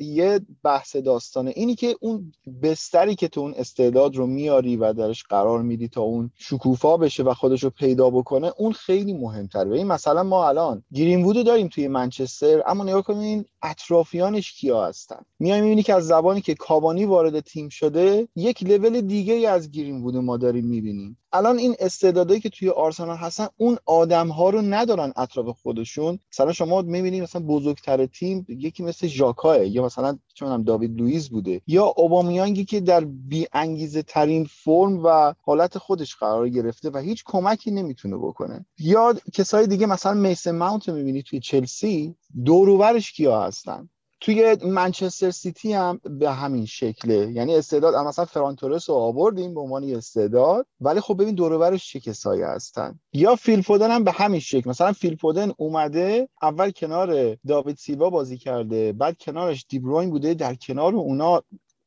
[0.01, 1.53] یه بحث داستانه.
[1.57, 2.33] اینی که اون
[2.63, 7.23] بستری که تو اون استعداد رو میاری و درش قرار میدی تا اون شکوفا بشه
[7.23, 9.77] و خودش رو پیدا بکنه اون خیلی مهمتره.
[9.77, 15.25] این مثلا ما الان گرین وودو داریم توی منچستر اما نگاه کنین اطرافیانش کیا هستن.
[15.39, 20.03] میای می‌بینی که از زبانی که کابانی وارد تیم شده یک لول دیگه از گرین
[20.03, 21.17] وودو ما داریم می‌بینیم.
[21.33, 26.19] الان این استعدادایی که توی آرسنال هستن اون آدم ها رو ندارن اطراف خودشون.
[26.33, 31.61] مثلا شما می‌بینید مثلا بزرگتر تیم یکی مثل ژاکاه یا مثلا چونم داوید لوئیس بوده
[31.67, 37.23] یا اوبامیانگی که در بی انگیزه ترین فرم و حالت خودش قرار گرفته و هیچ
[37.27, 38.67] کمکی نمی‌تونه بکنه.
[38.79, 43.89] یا کسای دیگه مثلا میسن ماونت رو می‌بینی توی چلسی دوروبرش کیا هستن؟
[44.21, 47.33] توی منچستر سیتی هم به همین شکله.
[47.33, 52.43] یعنی استعداد مثلا فرانتورس رو آوردیم به عنوان استعداد ولی خب ببین دورورش چه کسایی
[52.43, 53.01] هستن.
[53.13, 54.71] یا فیل فودن هم به همین شکل.
[54.71, 60.55] مثلا فیل فودن اومده اول کنار داوید سیلوا بازی کرده بعد کنارش دیبروین بوده در
[60.55, 61.43] کنار اونا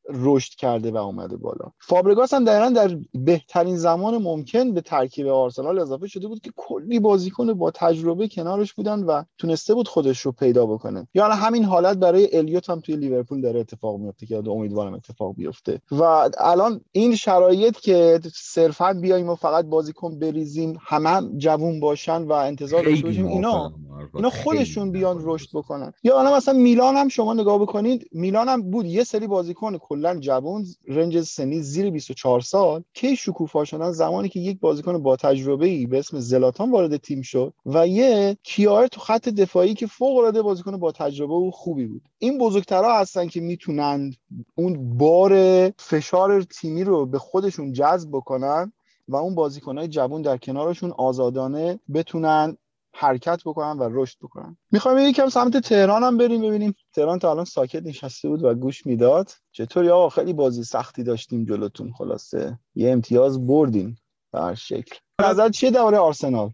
[0.10, 1.72] رشد کرده و اومده بالا.
[1.80, 7.00] فابرگاس هم دقیقا در بهترین زمان ممکن به ترکیب آرسنال اضافه شده بود که کلی
[7.00, 11.08] بازیکن با تجربه کنارش بودن و تونسته بود خودش رو پیدا بکنه.
[11.14, 15.82] یا همین حالت برای الیوت هم توی لیورپول داره اتفاق میفته که امیدوارم اتفاق بیفته.
[15.92, 22.24] و الان این شرایط که صرفا بیایم و فقط بازیکن بریزیم همه هم جوون باشن
[22.24, 23.74] و انتظار داشته باشیم اینا
[24.16, 25.94] اینا خودشون بیان رشد بکنن.
[26.04, 30.20] یا الان مثلا میلان هم شما نگاه بکنید میلان هم بود یه سری بازیکن کلا
[30.20, 35.68] جوان رنج سنی زیر 24 سال کی شکوفا شدن زمانی که یک بازیکن با تجربه
[35.68, 40.18] ای به اسم زلاتان وارد تیم شد و یه کیار تو خط دفاعی که فوق
[40.18, 42.02] العاده بازیکن با تجربه و خوبی بود.
[42.20, 44.14] این بزرگترها هستن که می‌تونن
[44.56, 45.34] اون بار
[45.70, 48.74] فشار تیمی رو به خودشون جذب بکنن
[49.08, 52.58] و اون بازیکنهای جوان در کنارشون آزادانه بتونن
[52.96, 56.76] حرکت بکنن و رشد بکنن می‌خوایم یکم سمت تهران هم بریم ببینیم.
[56.94, 59.32] تهران تا الان ساکت نشسته بود و گوش می‌داد.
[59.52, 61.94] چطوری آقا؟ خیلی بازی سختی داشتیم جلوتون.
[61.98, 63.98] خلاصه یه امتیاز بردیم
[64.32, 64.96] به هر شکل.
[65.22, 66.52] نظر چیه درباره آرسنال؟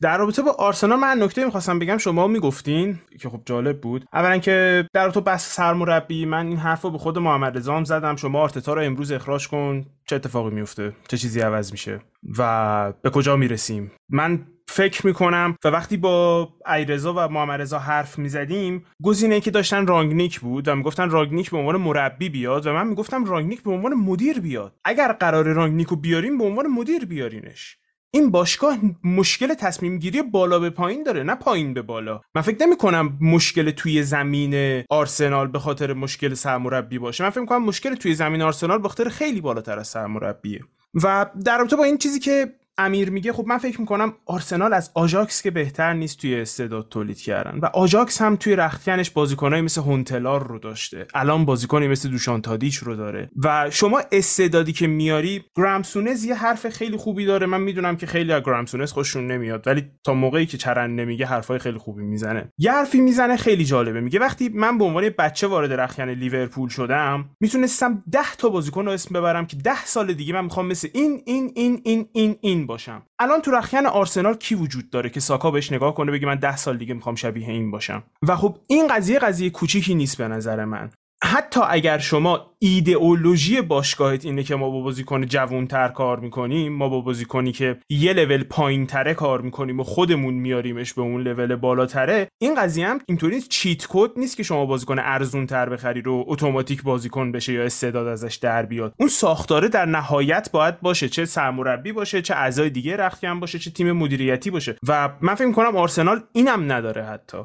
[0.00, 4.04] در رابطه با آرسنال من نکته می‌خواستم بگم شما می‌گفتین که خب جالب بود.
[4.12, 8.16] اولا که در رابطه بس سرمربی من این حرف رو به خود محمد رضا زدم.
[8.16, 9.84] شما آرتتا رو امروز اخراج کن.
[10.06, 12.00] چه اتفاقی میفته چه چیزی عوض میشه؟
[12.38, 14.46] و به کجا می‌رسیم؟ من
[14.76, 20.40] فکر می‌کنم و وقتی با ایرزا و محمد رضا حرف می‌زدیم گزینه که داشتن رانگنیک
[20.40, 24.40] بود و می‌گفتن رانگنیک به عنوان مربی بیاد و من می‌گفتم رانگنیک به عنوان مدیر
[24.40, 24.72] بیاد.
[24.84, 27.76] اگر قرار رانگنیک رو بیاریم به عنوان مدیر بیارینش.
[28.10, 32.20] این باشگاه مشکل تصمیم گیری بالا به پایین داره نه پایین به بالا.
[32.34, 37.24] من فکر نمی کنم مشکل توی زمین آرسنال به خاطر مشکل سرمربی باشه.
[37.24, 40.60] من فکر کنم مشکل توی زمین آرسنال به خاطر خیلی بالاتر از سرمربیه.
[40.94, 44.90] و در رابطه با این چیزی که امیر میگه خب من فکر می‌کنم آرسنال از
[44.94, 47.58] آژاکس که بهتر نیست توی استعداد تولید کردن.
[47.62, 51.06] و آژاکس هم توی رختکنش بازیکنایی مثل هونتلار رو داشته.
[51.14, 53.30] الان بازیکنی مثل دوشان تادیچ رو داره.
[53.44, 57.46] و شما استعدادی که میاری گرم سونس یه حرف خیلی خوبی داره.
[57.46, 61.26] من می‌دونم که خیلی از گرم سونس خوششون نمیاد ولی تا موقعی که چرت نمیگه
[61.26, 62.52] حرفای خیلی خوبی می‌زنه.
[62.58, 64.00] یه حرفی می‌زنه خیلی جالبه.
[64.00, 68.90] میگه وقتی من به عنوان بچه وارد رختکن لیورپول شدم می‌تونستم 10 تا بازیکن رو
[68.92, 72.65] اسم ببرم که 10 سال دیگه من می‌خوام مثل این این این این این این
[72.66, 73.02] باشم.
[73.18, 76.56] الان تو رخیان آرسنال کی وجود داره که ساکا بهش نگاه کنه بگه من ده
[76.56, 80.64] سال دیگه می‌خوام شبیه این باشم؟ و خب این قضیه قضیه کوچیکی نیست به نظر
[80.64, 80.90] من.
[81.26, 87.00] حتی اگر شما ایدئولوژی باشگاهت اینه که ما با بازیکن جوونتر کار می‌کنیم ما با
[87.00, 92.28] بازیکنی که یه لول پایین تره کار می‌کنیم و خودمون میاریمش به اون لول بالاتره
[92.38, 96.82] این قضیه هم اینطوری چیت کد نیست که شما بازیکن ارزون تر بخری رو اتوماتیک
[96.82, 98.94] بازیکن بشه یا استعداد ازش در بیاد.
[98.98, 101.08] اون ساختاره در نهایت باید باشه.
[101.08, 104.76] چه سرمربی باشه چه اعضای دیگه رختکن باشه چه تیم مدیریتی باشه.
[104.88, 107.38] و من فکر می‌کنم آرسنال اینم نداره حتی.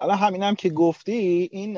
[0.00, 1.74] الان همینم که گفتی این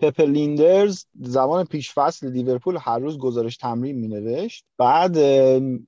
[0.00, 5.16] پپر لیندرز زمان پیش فصل لیورپول هر روز گزارش تمرین می نوشت بعد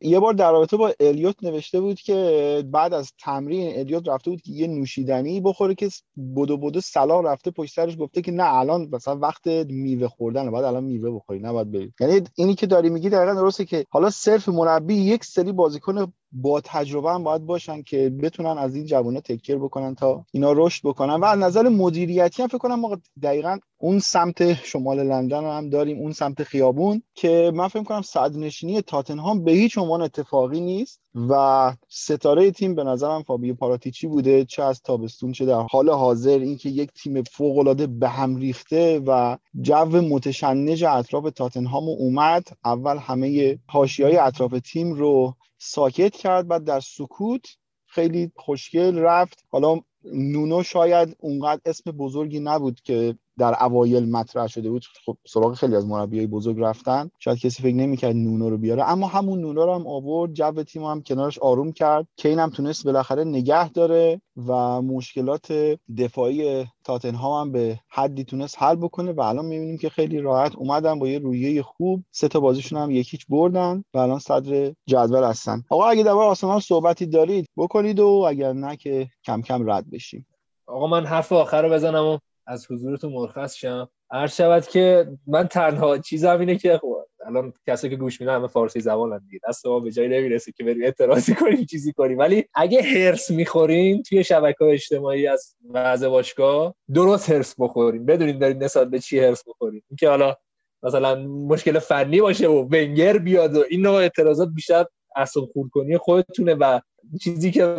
[0.01, 4.43] یه بار در رابطه با الیوت نوشته بود که بعد از تمرین الیوت رفته بود
[4.43, 5.89] که یه نوشیدنی بخوره که
[6.37, 10.65] بدو بدو سلام رفته پشت سرش گفته که نه الان مثلا وقت میوه خوردن بعد
[10.65, 11.95] الان میوه بخوری نباید برید.
[12.01, 16.61] یعنی اینی که داری میگی دقیقا درسته که حالا صرف مربی یک سری بازیکن با
[16.65, 21.15] تجربه هم باید باشن که بتونن از این جوانه تکر بکنن تا اینا رشد بکنن.
[21.15, 25.99] و از نظر مدیریتی هم فکر کنم ما دقیقا اون سمت شمال لندن هم داریم
[25.99, 31.73] اون سمت خیابون که من فکر کنم صدرنشینی تاتنهام به هیچ عنوان اتفاقی نیست و
[31.89, 36.39] ستاره تیم به نظرم فابیو پاراتیچی بوده چه از تابستون چه در حال حاضر.
[36.39, 42.97] اینکه یک تیم فوق العاده به هم ریخته و جو متشنج اطراف تاتنهام اومد اول
[42.97, 47.47] همه حاشیه‌های اطراف تیم رو ساکت کرد بعد در سکوت
[47.87, 49.45] خیلی خوشگل رفت.
[49.49, 55.55] حالا نونو شاید اونقدر اسم بزرگی نبود که در اوایل مطرح شده بود خب سراغ
[55.55, 57.11] خیلی از مربیای بزرگ رفتن.
[57.19, 60.85] شاید کسی فکر نمی‌کرد نونو رو بیاره اما همون نونو رو هم آورد جو تیم
[60.85, 62.07] هم کنارش آروم کرد.
[62.17, 65.53] کین هم تونست بالاخره نگه داره و مشکلات
[65.99, 70.99] دفاعی تاتنهام هم به حدی تونست حل بکنه و الان می‌بینیم که خیلی راحت اومدن
[70.99, 72.05] با یه رویه خوب.
[72.11, 75.65] سه تا بازیشون هم یکیچ بردن و الان صدر جدول هستن.
[75.71, 80.27] آقا اگه در آرسنال صحبتی دارید بکنید و اگر نه که کم کم رد بشیم.
[80.67, 82.19] آقا من حرف آخر رو بزنم و
[82.51, 83.89] از حضورتون مرخص شم.
[84.11, 88.47] عرض شود که من تنها چیزم اینه که خب الان کسی که گوش میدن همه
[88.47, 89.41] فارسی زبان دیگه.
[89.49, 92.19] دست ما به جایی نمی‌رسه که بریم اعتراضی کنیم چیزی کنیم.
[92.19, 98.07] ولی اگه هرس می‌خورین توی شبکه اجتماعی از وضع باشگاه درست هرس بخورین.
[98.07, 99.83] بدونین دارین نسبت به چی هرس بخورین.
[99.91, 100.37] اینکه حالا
[100.83, 104.85] مثلا مشکل فنی باشه و ونگر بیاد و این نوع اعتراضات بیشتر
[105.17, 106.81] اصلا خورد کنی خودتونه و
[107.21, 107.77] چیزی که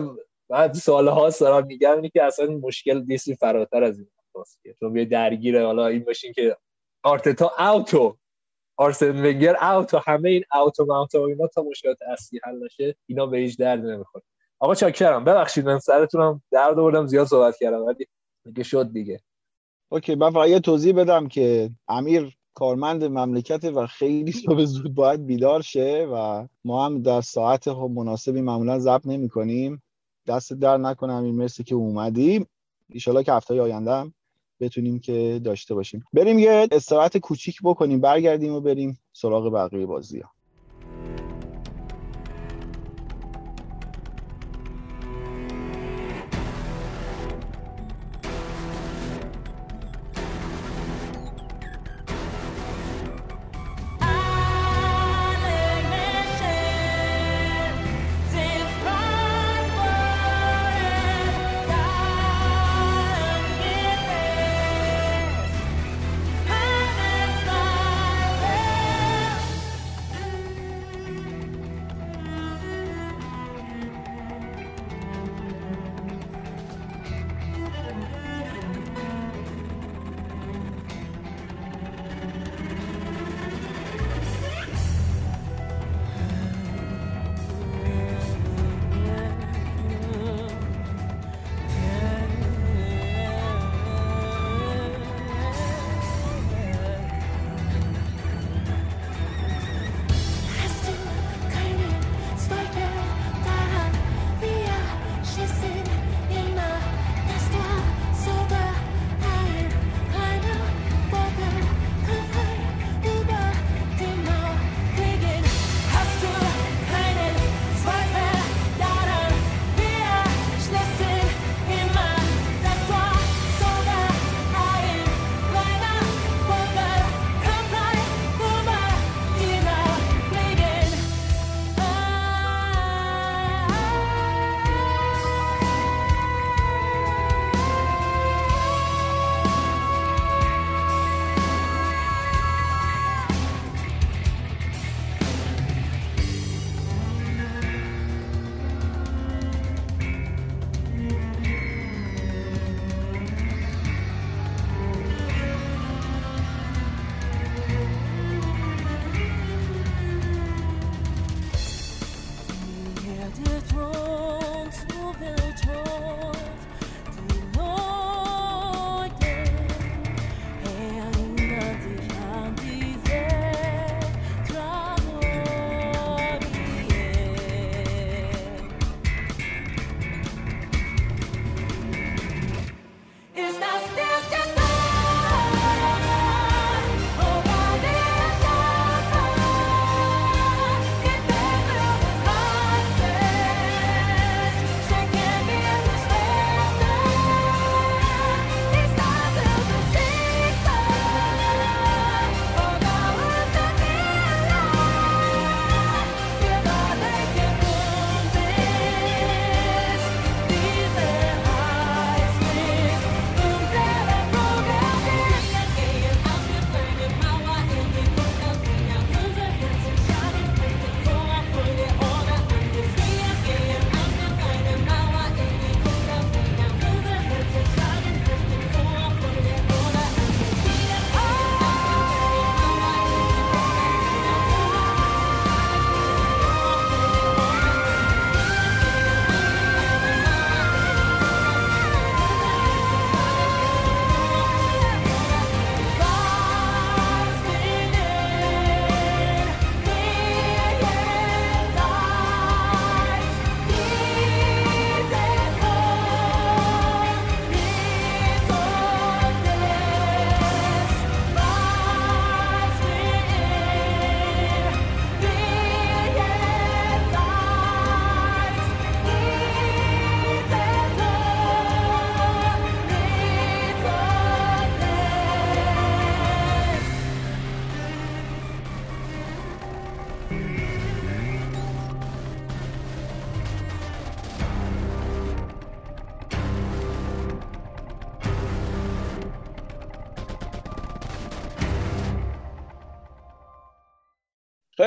[0.49, 4.07] بعد سالها دارم میگم اینه که اصلا مشکل دیسی فراتر از این.
[4.33, 6.57] باسکت چون بیا درگیر حالا این باشین که
[7.03, 8.17] آرتتا اوتو
[8.77, 12.63] آرسن ونگر اوت و همه این اوت و ماوت و اینا تا مشکلات اصلی حل
[12.65, 14.23] نشه اینا به هیچ درد نمی‌خوره.
[14.59, 18.05] آقا چاکرم ببخشید من سرتونم درد آوردم زیاد صحبت کردم ولی
[18.45, 19.19] دیگه شد دیگه.
[19.91, 25.25] اوکی من فقط یه توضیح بدم که امیر کارمند مملکت و خیلی صبح زود باید
[25.25, 29.83] بیدار شه و ما هم در ساعت خب مناسبی معمولا ضبط نمی کنیم
[30.27, 32.45] دست در نکنه امیر مرسی که اومدی.
[32.89, 34.11] ایشالا که هفته آینده
[34.61, 36.03] بتونیم که داشته باشیم.
[36.13, 40.29] بریم یه استراحت کوچیک بکنیم برگردیم و بریم سراغ بقیه بازی ها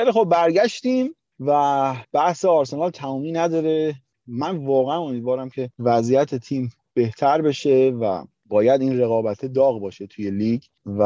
[0.05, 3.95] خیلی خب برگشتیم و بحث آرسنال تمامی نداره.
[4.27, 10.31] من واقعا امیدوارم که وضعیت تیم بهتر بشه و باید این رقابت داغ باشه توی
[10.31, 11.03] لیگ و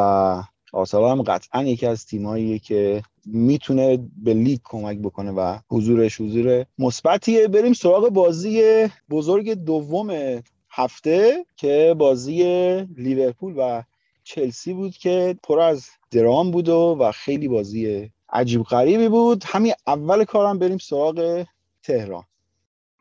[0.74, 6.66] آرسنال هم قطعا یکی از تیماییه که می‌تونه به لیگ کمک بکنه و حضورش حضور
[6.80, 7.48] مثبتیه.
[7.48, 8.62] بریم سراغ بازی
[9.10, 12.44] بزرگ دوم هفته که بازی
[12.98, 13.84] لیورپول و
[14.24, 19.44] چلسی بود که پر از درام بود و, و خیلی بازی عجیب غریبی بود.
[19.48, 21.46] همین اول کارم بریم سراغ
[21.84, 22.24] تهران.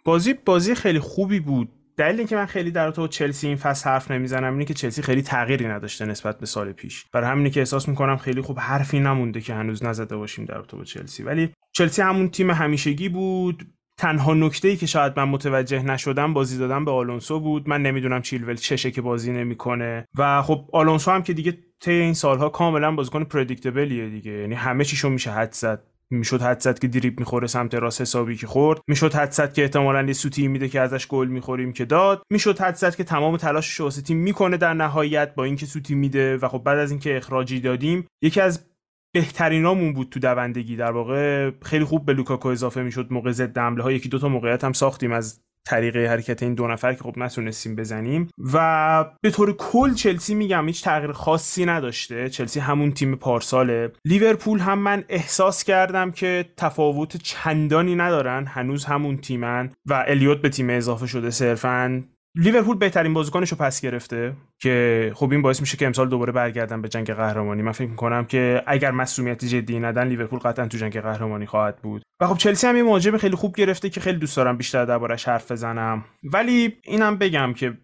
[0.05, 1.69] بازی بازی خیلی خوبی بود.
[1.97, 5.23] دلیل اینکه من خیلی در تو چلسی این فصل حرف نمی‌زنم اینه که چلسی خیلی
[5.23, 7.05] تغییری نداشته نسبت به سال پیش.
[7.13, 10.85] برای همینه که احساس می‌کنم خیلی خوب حرفی نمونده که هنوز نزده باشیم در تو
[10.85, 11.23] چلسی.
[11.23, 13.67] ولی چلسی همون تیم همیشگی بود.
[13.99, 17.69] تنها نکته ای که شاید من متوجه نشدم بازی دادن به آلونسو بود.
[17.69, 20.05] من نمی‌دونم چیلول چشه که بازی نمی‌کنه.
[20.19, 24.33] و خب آلونسو هم که دیگه طی این سالها کاملا بازیکن پردیکتبلیه دیگه.
[24.33, 25.83] یعنی همه چیشو میشه حد زد.
[26.11, 28.81] می‌شد حد زد که دریپ می‌خوره سمت راست حسابی که خورد.
[28.87, 32.23] می‌شد حد زد که احتمالاً یه سوتی میده که ازش گل می‌خوریم که داد.
[32.31, 36.37] می‌شد حد زد که تمام تلاشش واسه تیم می‌کنه در نهایت با اینکه سوتی میده.
[36.37, 38.68] و خب بعد از اینکه اخراجی دادیم یکی از
[39.15, 40.77] بهترینامون بود تو دوندگی.
[40.77, 43.93] در واقع خیلی خوب به لوکاکو اضافه می‌شد موقع ضد حمله ها.
[43.93, 47.77] یکی دو تا موقعیت هم ساختیم از طریق حرکت این دو نفر که خب نتونستیم
[47.77, 48.29] بزنیم.
[48.53, 52.29] و به طور کل چلسی میگم هیچ تغییر خاصی نداشته.
[52.29, 53.93] چلسی همون تیم پارساله.
[54.05, 58.47] لیورپول هم من احساس کردم که تفاوت چندانی ندارن.
[58.47, 62.05] هنوز همون تیمن و الیوت به تیم اضافه شده صرفا.
[62.35, 66.83] لیورپول بهترین بازیکنش رو پس گرفته که خب این باعث میشه که امسال دوباره برگردن
[66.83, 67.63] به جنگ قهرمانی.
[67.63, 72.03] من فکر می‌کنم که اگر مسئولیت جدی ندن لیورپول قطعا تو جنگ قهرمانی خواهد بود.
[72.21, 75.29] و خب چلسی هم یه مهاجم خیلی خوب گرفته که خیلی دوست دارم بیشتر دربارش
[75.29, 76.05] حرف بزنم.
[76.33, 77.79] ولی اینم بگم که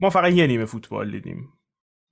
[0.00, 1.52] ما فقط یه نیمه فوتبال دیدیم.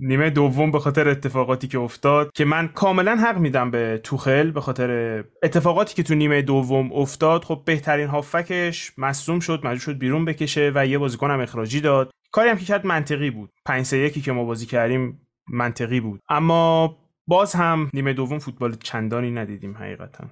[0.01, 4.61] نیمه دوم به خاطر اتفاقاتی که افتاد که من کاملا حق میدم به توخل به
[4.61, 7.45] خاطر اتفاقاتی که تو نیمه دوم افتاد.
[7.45, 12.11] خب بهترین هافکش مصوم شد مجبور شد بیرون بکشه و یه بازیکن هم اخراجی داد.
[12.33, 13.51] کاری هم که کرد منطقی بود.
[13.67, 16.21] 5 3 1 که ما بازی کردیم منطقی بود.
[16.29, 16.97] اما
[17.27, 20.25] باز هم نیمه دوم فوتبال چندانی ندیدیم حقیقتا.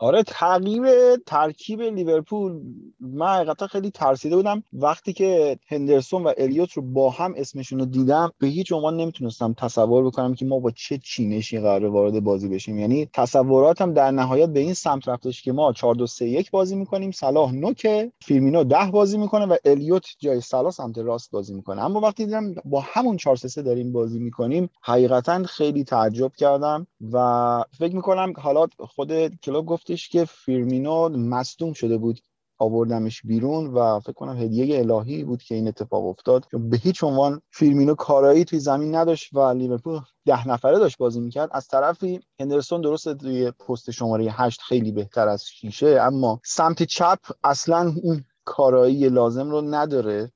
[0.00, 2.60] آره تغییر ترکیب لیورپول.
[3.00, 4.62] من حقیقتا خیلی ترسیده بودم.
[4.72, 9.52] وقتی که هندرسون و الیوت رو با هم اسمشون رو دیدم به هیچ عنوان نمی‌تونستم
[9.52, 12.78] تصور بکنم که ما با چه چینشی قرار وارد بازی بشیم.
[12.78, 16.76] یعنی تصوراتم در نهایت به این سمت رفتش که ما 4 2 3 1 بازی
[16.76, 21.84] می‌کنیم صلاح نوک فیرمینو 10 بازی می‌کنه و الیوت جای صلاح سمت راست بازی می‌کنه.
[21.84, 27.64] اما وقتی دیدم با همون 4 3 داریم بازی می‌کنیم حقیقتا خیلی تعجب کردم و
[27.78, 32.20] فکر می‌کنم حالا خود کلوب گفت گفتش که فیرمینو مصدوم شده بود
[32.58, 36.44] آوردمش بیرون و فکر کنم هدیه الهی بود که این اتفاق افتاد.
[36.52, 41.48] به هیچ عنوان فیرمینو کارایی توی زمین نداشت و لیورپول ده نفره داشت بازی می‌کرد.
[41.52, 47.18] از طرفی هندرسون درست توی پست شماره هشت خیلی بهتر از شیشه اما سمت چپ
[47.44, 50.32] اصلا اون کارایی لازم رو نداره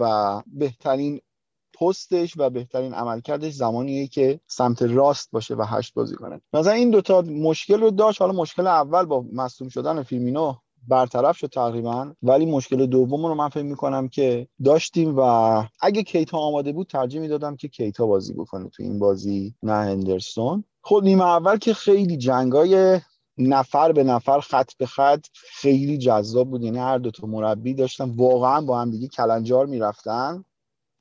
[0.00, 1.20] و بهترین
[1.80, 6.40] پستش و بهترین عملکردش زمانیه که سمت راست باشه و هشت بازی کنه.
[6.52, 8.20] مثلا این دوتا مشکل رو داشت.
[8.20, 10.54] حالا مشکل اول با مصدوم شدن فیلمینو
[10.88, 12.12] برطرف شد تقریبا.
[12.22, 15.20] ولی مشکل دوم رو من فکر می‌کنم که داشتیم و
[15.80, 20.64] اگه کیتا آماده بود ترجیح می‌دادم که کیتا بازی بکنه تو این بازی نه هندرسون.
[20.82, 23.00] خب نیمه اول که خیلی جنگای
[23.38, 26.62] نفر به نفر خط به خط خیلی جذاب بود.
[26.62, 30.44] یعنی هر دو تا مربی داشتن واقعا با هم دیگه کلنجار می‌رفتن.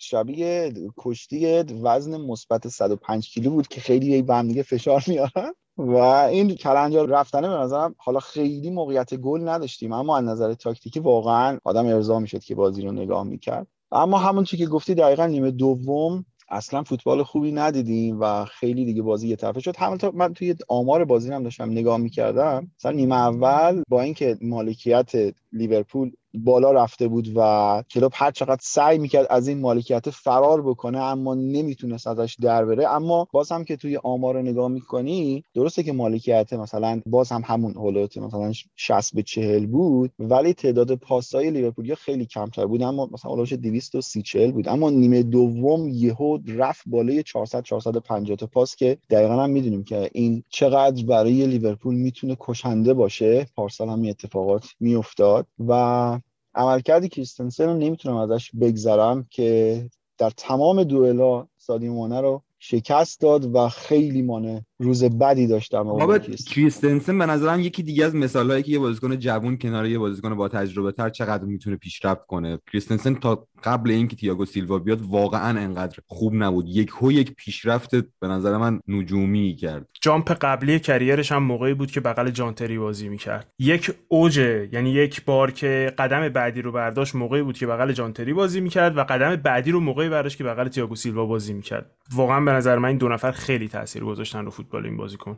[0.06, 5.54] شبیه کشتی وزن مثبت 105 کیلو بود که خیلی به هم دیگه فشار میارن.
[5.78, 7.96] و این کلنجار رفتنه به نظرم.
[7.98, 12.82] حالا خیلی موقعیت گل نداشتیم اما از نظر تاکتیکی واقعا آدم ارضا می‌شد که بازی
[12.82, 13.68] رو نگاه می‌کرد.
[13.92, 19.02] اما همون چی که گفتی دقیقا نیمه دوم اصلا فوتبال خوبی ندیدیم و خیلی دیگه
[19.02, 19.76] بازی یه طرفه شد.
[19.78, 22.72] همونطور من توی آمار بازی هم داشتم نگاه می‌کردم.
[22.80, 25.12] مثلا نیمه اول با اینکه مالکیت
[25.52, 31.00] لیورپول بالا رفته بود و کلوب هر چقدر سعی می‌کرد از این مالکیت فرار بکنه
[31.00, 32.90] اما نمی‌تونست ازش در بره.
[32.90, 37.74] اما باز هم که توی آمار نگاه می‌کنی درسته که مالکیت مثلا باز هم همون
[37.74, 42.84] حالات مثلا 60 به 40 بود ولی تعداد پاسای لیورپول خیلی کمتر بود.
[42.84, 44.70] اما مثلا اولش 230 40 بود.
[44.70, 50.10] اما نیمه دوم یهو رفت بالای 400 450 تا پاس که دقیقا هم می‌دونیم که
[50.14, 53.48] این چقدر برای لیورپول می‌تونه کشنده باشه.
[53.56, 56.20] پارسال هم اتفاقات میافتاد و
[56.56, 63.70] عملکرد کریستنسن رو نمی‌تونم ازش بگذرم که در تمام دوئلا سادیو رو شکست داد و
[63.70, 68.80] خیلی مانه روز بدی داشتم بابت کریستنسن به نظرم یکی دیگه از مثالهایی که یه
[68.80, 72.60] بازیکن جوون کنار یه بازیکن با تجربه تر چقدر می‌تونه پیشرفت کنه.
[72.72, 76.66] کریستنسن تا قبل اینکه تییاگو سیلوا بیاد واقعا انقدر خوب نبود.
[76.68, 79.88] یک هو یک پیشرفت به نظر من نجومی کرد.
[80.02, 83.48] جامپ قبلی کریرش هم موقعی بود که بغل جانتری بازی می‌کرد.
[83.60, 88.34] یک اوجه یعنی یک بار که قدم بعدی رو برداشت موقعی بود که بغل جانتری
[88.34, 91.92] بازی می‌کرد و قدم بعدی رو موقعی برداشت که بغل تییاگو سیلوا بازی می‌کرد.
[92.14, 95.38] واقعا به نظر من این دو نفر خیلی تاثیر گذاشتن رو فوتبال این بازیکن.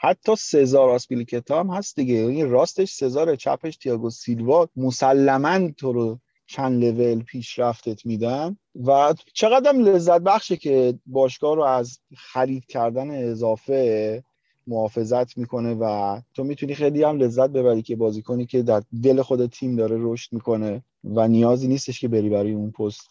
[0.00, 2.14] حتی سزار آسپیلیکتا هم هست دیگه.
[2.14, 8.56] این یعنی راستش سزار چپش تییاگو سیلوا مسلما تو رو چند لول پیشرفتت میدن.
[8.86, 14.22] و چقدر لذت بخشه که باشگاه رو از خرید کردن اضافه
[14.66, 19.46] محافظت می‌کنه و تو می‌تونی خیلی هم لذت ببری که بازیکنی که در دل خود
[19.46, 23.08] تیم داره رشد می‌کنه و نیازی نیستش که بری برای اون پست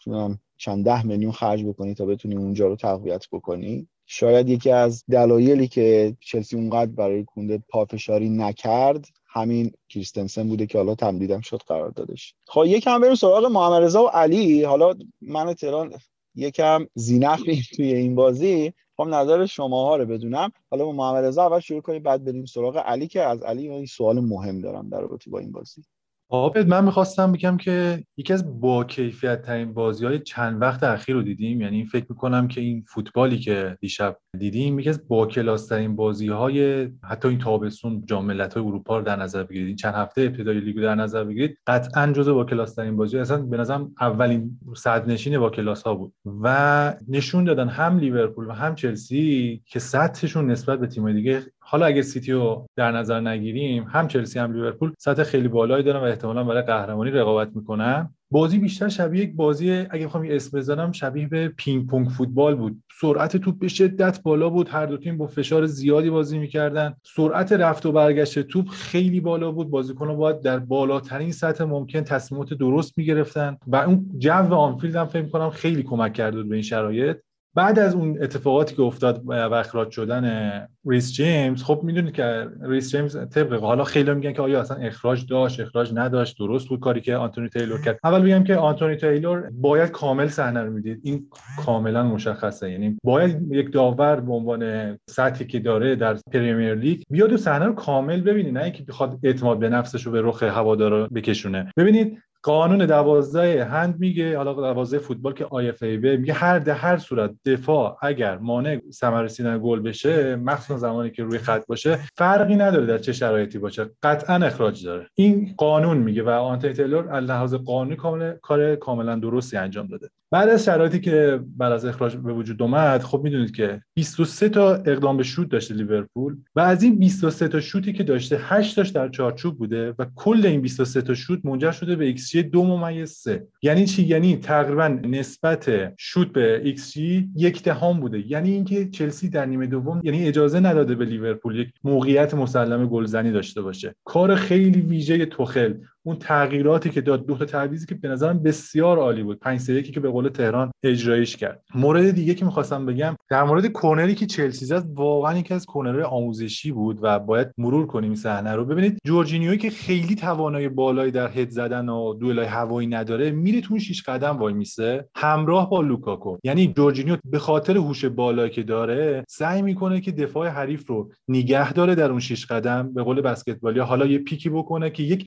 [0.56, 3.88] چند ده میلیون خرج بکنی تا بتونی اونجا رو تقویت بکنی.
[4.10, 10.78] شاید یکی از دلایلی که چلسی اونقدر برای کونده پافشاری نکرد همین کریستنسن بوده که
[10.78, 12.34] حالا تمدیدم شد قرار دادش.
[12.46, 14.64] خب یکم بریم سراغ محمد رضا و علی.
[14.64, 15.94] حالا من تهران
[16.34, 17.42] یکم زینخ
[17.76, 18.72] توی این بازی.
[18.96, 20.52] خب نظر شماها رو بدونم.
[20.70, 23.86] حالا با محمد رضا اول شروع کنیم بعد بریم سراغ علی که از علی یه
[23.86, 25.84] سوال مهم دارم در رابطه با این بازی.
[26.30, 31.14] آبد من می‌خواستم بگم که یکی از با کیفیت ترین بازی های چند وقت اخیر
[31.14, 31.60] رو دیدیم.
[31.60, 36.28] یعنی فکر می‌کنم که این فوتبالی که دیشب دیدیم یکی از با کلاس ترین بازی
[36.28, 39.76] های حتی این تابستون جام ملت‌های اروپا رو در نظر بگیرید.
[39.76, 41.58] چند هفته ابتدای لیگ در نظر بگیرید.
[41.66, 45.94] قطعا جزو با کلاس ترین بازی اصلا به نظرم اولین صد نشین با کلاس ها
[45.94, 46.12] بود.
[46.42, 51.86] و نشون دادن هم لیورپول و هم چلسی که سطحشون نسبت به تیم دیگه حالا
[51.86, 56.02] اگه سیتی رو در نظر نگیریم هم چلسی هم لیورپول سطح خیلی بالایی دارن و
[56.02, 58.14] احتمالا برای قهرمانی رقابت می‌کنن.
[58.30, 62.82] بازی بیشتر شبیه یک بازی اگه بخوام اسم بزنم شبیه به پینگ پونگ فوتبال بود.
[63.00, 64.68] سرعت توپ به شدت بالا بود.
[64.68, 66.94] هر دو تیم با فشار زیادی بازی می‌کردن.
[67.16, 69.70] سرعت رفت و برگشت توپ خیلی بالا بود.
[69.70, 75.28] بازیکن‌ها باید در بالاترین سطح ممکن تصمیمات درست می‌گرفتن و اون جو آنفیلد هم فکر
[75.28, 77.16] کنم خیلی کمک کرده به این شرایط.
[77.54, 82.90] بعد از اون اتفاقاتی که افتاد و اخراج شدن ریس جیمز خب می‌دونید که ریس
[82.90, 87.00] جیمز طبق حالا خیلی میگن که آیا اصلا اخراج داشت اخراج نداشت درست بود کاری
[87.00, 87.98] که آنتونی تیلور کرد.
[88.04, 91.00] اول بگم که آنتونی تیلور باید کامل صحنه رو می‌دید.
[91.02, 91.26] این
[91.64, 92.70] کاملا مشخصه.
[92.70, 97.64] یعنی باید یک داور به عنوان سطحی که داره در پریمیر لیگ بیاد و صحنه
[97.64, 101.72] رو کامل ببینه نه اینکه بخواد اعتماد به نفسش رو به رخ هوادارا بکشونه.
[101.76, 107.98] ببینید قانون دوازده هند میگه حالا دوازده فوتبال که IFA میگه در هر صورت دفاع
[108.02, 112.98] اگر مانع ثمر رسیدن گل بشه مخصوصا زمانی که روی خط باشه فرقی نداره در
[112.98, 113.90] چه شرایطی باشه.
[114.02, 115.10] قطعا اخراج داره.
[115.14, 120.10] این قانون میگه و آنتونی تیلور از لحاظ قانونی کامل کار کاملا درستی انجام داده.
[120.30, 124.74] بعد از شرایطی که بعد از اخراج به وجود اومد خب می‌دونید که 23 تا
[124.74, 128.88] اقدام به شوت داشته لیورپول و از این 23 تا شوتی که داشته 8 تاش
[128.88, 133.10] در چارچوب بوده و کل این 23 تا شوت منجر شده به جی 2 ممیز
[133.10, 138.30] 3 یعنی چی؟ یعنی تقریبا نسبت شوت به جی یک دهم بوده.
[138.30, 143.32] یعنی اینکه چلسی در نیمه دوم یعنی اجازه نداده به لیورپول یک موقعیت مسلم گلزنی
[143.32, 143.94] داشته باشه.
[144.04, 148.98] کار خیلی ویژه توخل اون تغییراتی که داد دو تا تعویضی که به نظرم بسیار
[148.98, 149.38] عالی بود.
[149.38, 151.62] 5 3 که به قول تهران اجرایش کرد.
[151.74, 156.02] مورد دیگه که می‌خواستم بگم در مورد کرنری که چلسی زد واقعا یکی از کرنرهای
[156.02, 158.64] آموزشی بود و باید مرور کنیم صحنه رو.
[158.64, 163.78] ببینید جورجینیوی که خیلی توانای بالایی در هد زدن و دوئلای هوایی نداره میره تو
[163.78, 166.36] شیش قدم وای میسه همراه با لوکاکو.
[166.44, 171.72] یعنی جورجینیو به خاطر هوش بالایی که داره سعی می‌کنه که دفاع حریف رو نگه
[171.72, 175.26] داره در اون شیش قدم به قول بسکتبالی حالا یه pick ی بکنه که یک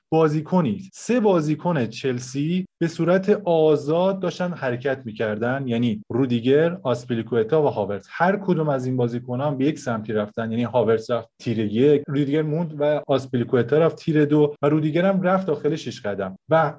[0.62, 5.68] بازیکنی سه بازیکن چلسی به صورت آزاد داشتن حرکت می‌کردن.
[5.68, 10.50] یعنی رودیگر آسپلیکوتا و هاورت هر کدوم از این بازیکنان به یک سمتی رفتن.
[10.50, 15.22] یعنی هاورت رفت تیر یک رودیگر موند و آسپلیکوتا رفت تیر دو و رودیگر هم
[15.22, 16.38] رفت داخل شش قدم.
[16.48, 16.74] و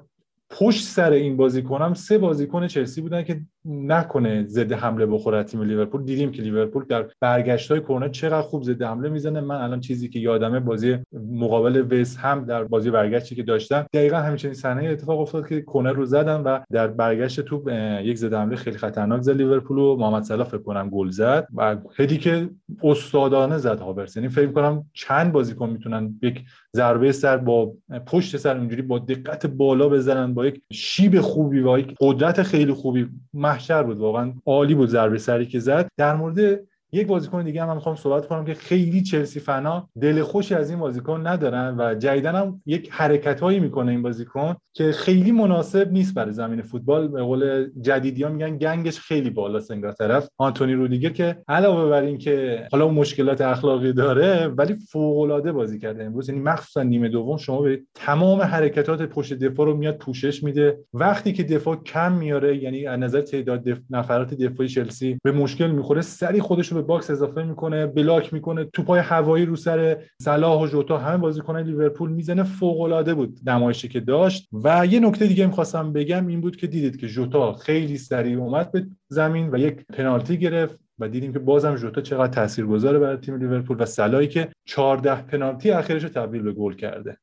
[0.50, 6.04] پشت سر این بازیکن سه بازیکن چلسی بودن که نکنه ضد حمله بخوره تیم لیورپول.
[6.04, 9.40] دیدیم که لیورپول در برگشت های کورنر چقدر خوب ضد حمله می‌زنه.
[9.40, 10.98] من الان چیزی که یادمه بازی
[11.32, 15.92] مقابل وست هم در بازی برگشتی که داشتم دقیقا همین صحنه اتفاق افتاد که کورنر
[15.92, 17.68] رو زدن و در برگشت توپ
[18.02, 21.76] یک ضد حمله خیلی خطرناک زد لیورپول و محمد صلاح فکر کنم گل زد و
[21.96, 22.48] هدی که
[22.82, 24.16] استادانه زد هاورس.
[24.16, 26.44] یعنی فکر کنم چند بازیکن می‌تونن یک
[26.76, 27.72] ضربه سر با
[28.06, 32.72] پشت سر اونجوری با دقت بالا بزنن با یک شیب خوبی و یک قدرت خیلی
[32.72, 33.08] خوبی.
[33.54, 35.88] محشر بود واقعا عالی بود ضربه سری که زد.
[35.96, 36.60] در مورد
[36.94, 40.70] یک بازیکن دیگه هم من می‌خوام صحبت کنم که خیلی چلسی فنا دل خوشی از
[40.70, 45.92] این بازیکن ندارن و جدیدن هم یک حرکت هایی می‌کنه این بازیکن که خیلی مناسب
[45.92, 47.08] نیست برای زمین فوتبال.
[47.08, 50.28] به قول جدیدی ها میگن gang ش خیلی بالاست انگار طرف.
[50.38, 56.04] آنتونی رودیگر که علاوه بر اینکه حالا مشکلات اخلاقی داره ولی فوق العاده بازی کرده
[56.04, 56.28] امروز.
[56.28, 60.78] یعنی مخصوصا نیمه دوم شما به تمام حرکتات پشت دفاع رو میاد پوشش میده.
[60.94, 63.78] وقتی که دفاع کم میاره یعنی از نظر تعداد دف...
[63.90, 69.00] نفرات دفاعی چلسی به مشکل می‌خوره سریع خودش رو box اضافه می‌کنه block می‌کنه توپای
[69.00, 72.42] هوایی رو سر صلاح و جوتا همه بازیکنان لیورپول می‌زنه.
[72.42, 74.48] فوق العاده بود نمایشی که داشت.
[74.52, 78.72] و یه نکته دیگه می‌خواستم بگم این بود که دیدید که جوتا خیلی سریع اومد
[78.72, 83.36] به زمین و یک پنالتی گرفت و دیدیم که بازم جوتا چقدر تاثیرگذاره برای تیم
[83.36, 87.16] لیورپول و سلایی که 14 پنالتی اخیرش رو تبدیل به گل کرده.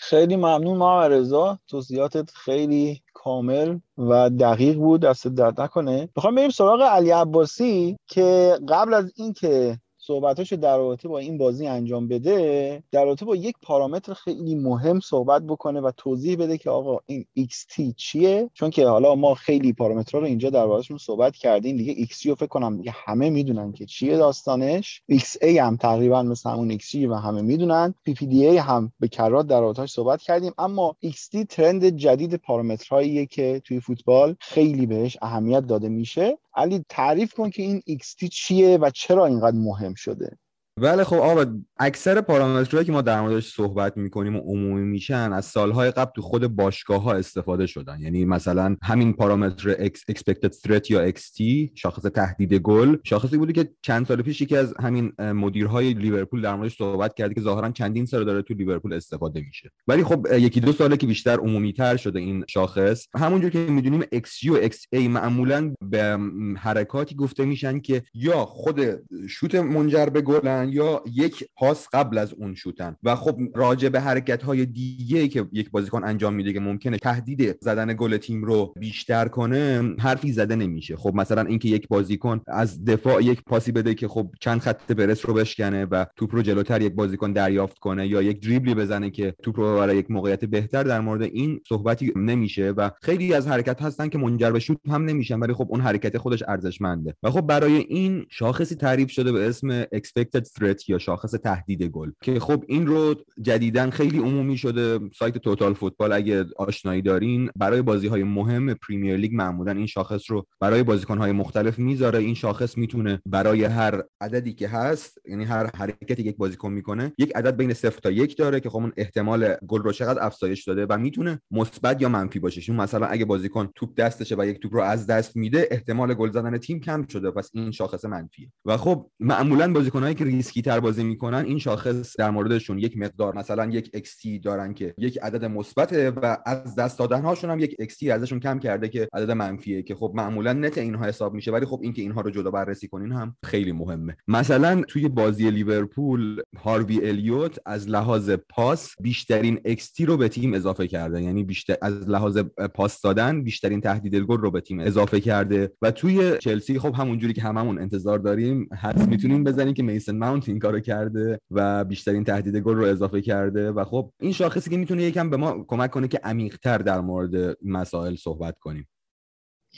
[0.00, 1.58] خیلی ممنون ما رضا.
[1.68, 5.00] توضیحاتت خیلی کامل و دقیق بود.
[5.00, 6.08] دست درد نکنه.
[6.16, 9.78] می‌خوام بریم سراغ علی عباسی که قبل از اینکه
[10.10, 15.00] صحبتاشو در رابطه با این بازی انجام بده در رابطه با یک پارامتر خیلی مهم
[15.00, 19.72] صحبت بکنه و توضیح بده که آقا این XT چیه؟ چون که حالا ما خیلی
[19.72, 23.86] پارامترها رو اینجا در صحبت کردیم دیگه XG رو فکر کنم دیگه همه می‌دونن که
[23.86, 25.02] چیه داستانش.
[25.12, 27.94] XA هم تقریبا مثل همون XG و همه می‌دونن.
[28.08, 30.52] PPDA هم به کرات در رابطهش صحبت کردیم.
[30.58, 36.38] اما XT ترند جدید پارامترهاییه که توی فوتبال خیلی بهش اهمیت داده میشه.
[36.54, 40.38] علی تعریف کن که این XT چیه و چرا اینقدر مهم شده.
[40.80, 41.44] بله خب آقا
[41.78, 46.22] اکثر پارامترهایی که ما در موردش صحبت می‌کنیم و عمومی میشن از سالهای قبل تو
[46.22, 48.00] خود باشگاه ها استفاده شدن.
[48.00, 51.42] یعنی مثلا همین پارامتر expected threat یا XT
[51.74, 52.96] شاخص تهدید گل.
[53.04, 57.34] شاخصی بوده که چند سال پیش یکی از همین مدیرهای لیورپول در موردش صحبت کرده
[57.34, 59.70] که ظاهرا چندین سال داره تو لیورپول استفاده میشه.
[59.88, 63.06] ولی خب یکی دو ساله که بیشتر عمومی تر شده این شاخص.
[63.14, 66.18] همونجور که می‌دونیم XG و XA معمولا به
[66.58, 68.80] حرکاتی گفته میشن که یا خود
[69.28, 72.96] شوت منجر به گلن یا یک پاس قبل از اون شوتن.
[73.02, 77.58] و خب راجع به حرکت های دیگه که یک بازیکن انجام میده که ممکنه تهدید
[77.60, 80.96] زدن گل تیم رو بیشتر کنه حرفی زده نمیشه.
[80.96, 85.26] خب مثلا اینکه یک بازیکن از دفاع یک پاسی بده که خب چند خط برس
[85.26, 89.34] رو بشکنه و توپ رو جلوتر یک بازیکن دریافت کنه یا یک دریبلی بزنه که
[89.42, 93.82] توپ رو برای یک موقعیت بهتر در مورد این صحبتی نمیشه و خیلی از حرکت
[93.82, 97.14] هستن که منجر به شوت هم نمیشن ولی خب اون حرکت خودش ارزشمنده.
[97.22, 100.44] و خب برای این شاخصی تعریف شده به اسم expected
[100.88, 102.10] یا شاخص تهدید گل.
[102.22, 107.82] که خب این رو جدیدا خیلی عمومی شده سایت توتال فوتبال اگه آشنایی دارین برای
[107.82, 112.18] بازی های مهم پریمیر لیگ معمولا این شاخص رو برای بازیکن های مختلف می‌ذاره.
[112.18, 117.36] این شاخص می‌تونه برای هر عددی که هست یعنی هر حرکتی یک بازیکن می‌کنه یک
[117.36, 120.86] عدد بین صفر تا یک داره که خب اون احتمال گل رو چقدر افزایش داده
[120.90, 122.60] و می‌تونه مثبت یا منفی باشه.
[122.60, 126.30] چون مثلا اگه بازیکن توپ دستشه و یک توپ رو از دست میده احتمال گل
[126.30, 127.30] زدن تیم کم شده.
[127.30, 128.52] پس این شاخص منفیه.
[128.64, 133.34] و خب معمولا بازیکنایی که ریسکی تر بازی می‌کنن این شاخص در موردشون یک مقدار
[133.34, 137.76] مثلا یک XT دارن که یک عدد مثبته و از دست دادن هاشون هم یک
[137.82, 141.66] XT ازشون کم کرده که عدد منفیه که خب معمولا net اینها حساب میشه ولی
[141.66, 144.16] خب اینکه اینها رو جدا بررسی کنین هم خیلی مهمه.
[144.28, 150.86] مثلا توی بازی لیورپول هاروی الیوت از لحاظ پاس بیشترین XT رو به تیم اضافه
[150.86, 151.22] کرده.
[151.22, 152.38] یعنی بیشتر از لحاظ
[152.74, 155.72] پاس دادن بیشترین تهدید گل رو به تیم اضافه کرده.
[155.82, 160.48] و توی چلسی خب همونجوری که هممون انتظار داریم حدس می‌تونیم بزنیم که میسن ماونت
[160.48, 164.76] این کارو کرده و بیشترین تهدید گل رو اضافه کرده و خب این شاخصی که
[164.76, 168.88] می‌تونه یکم به ما کمک کنه که عمیق‌تر در مورد مسائل صحبت کنیم.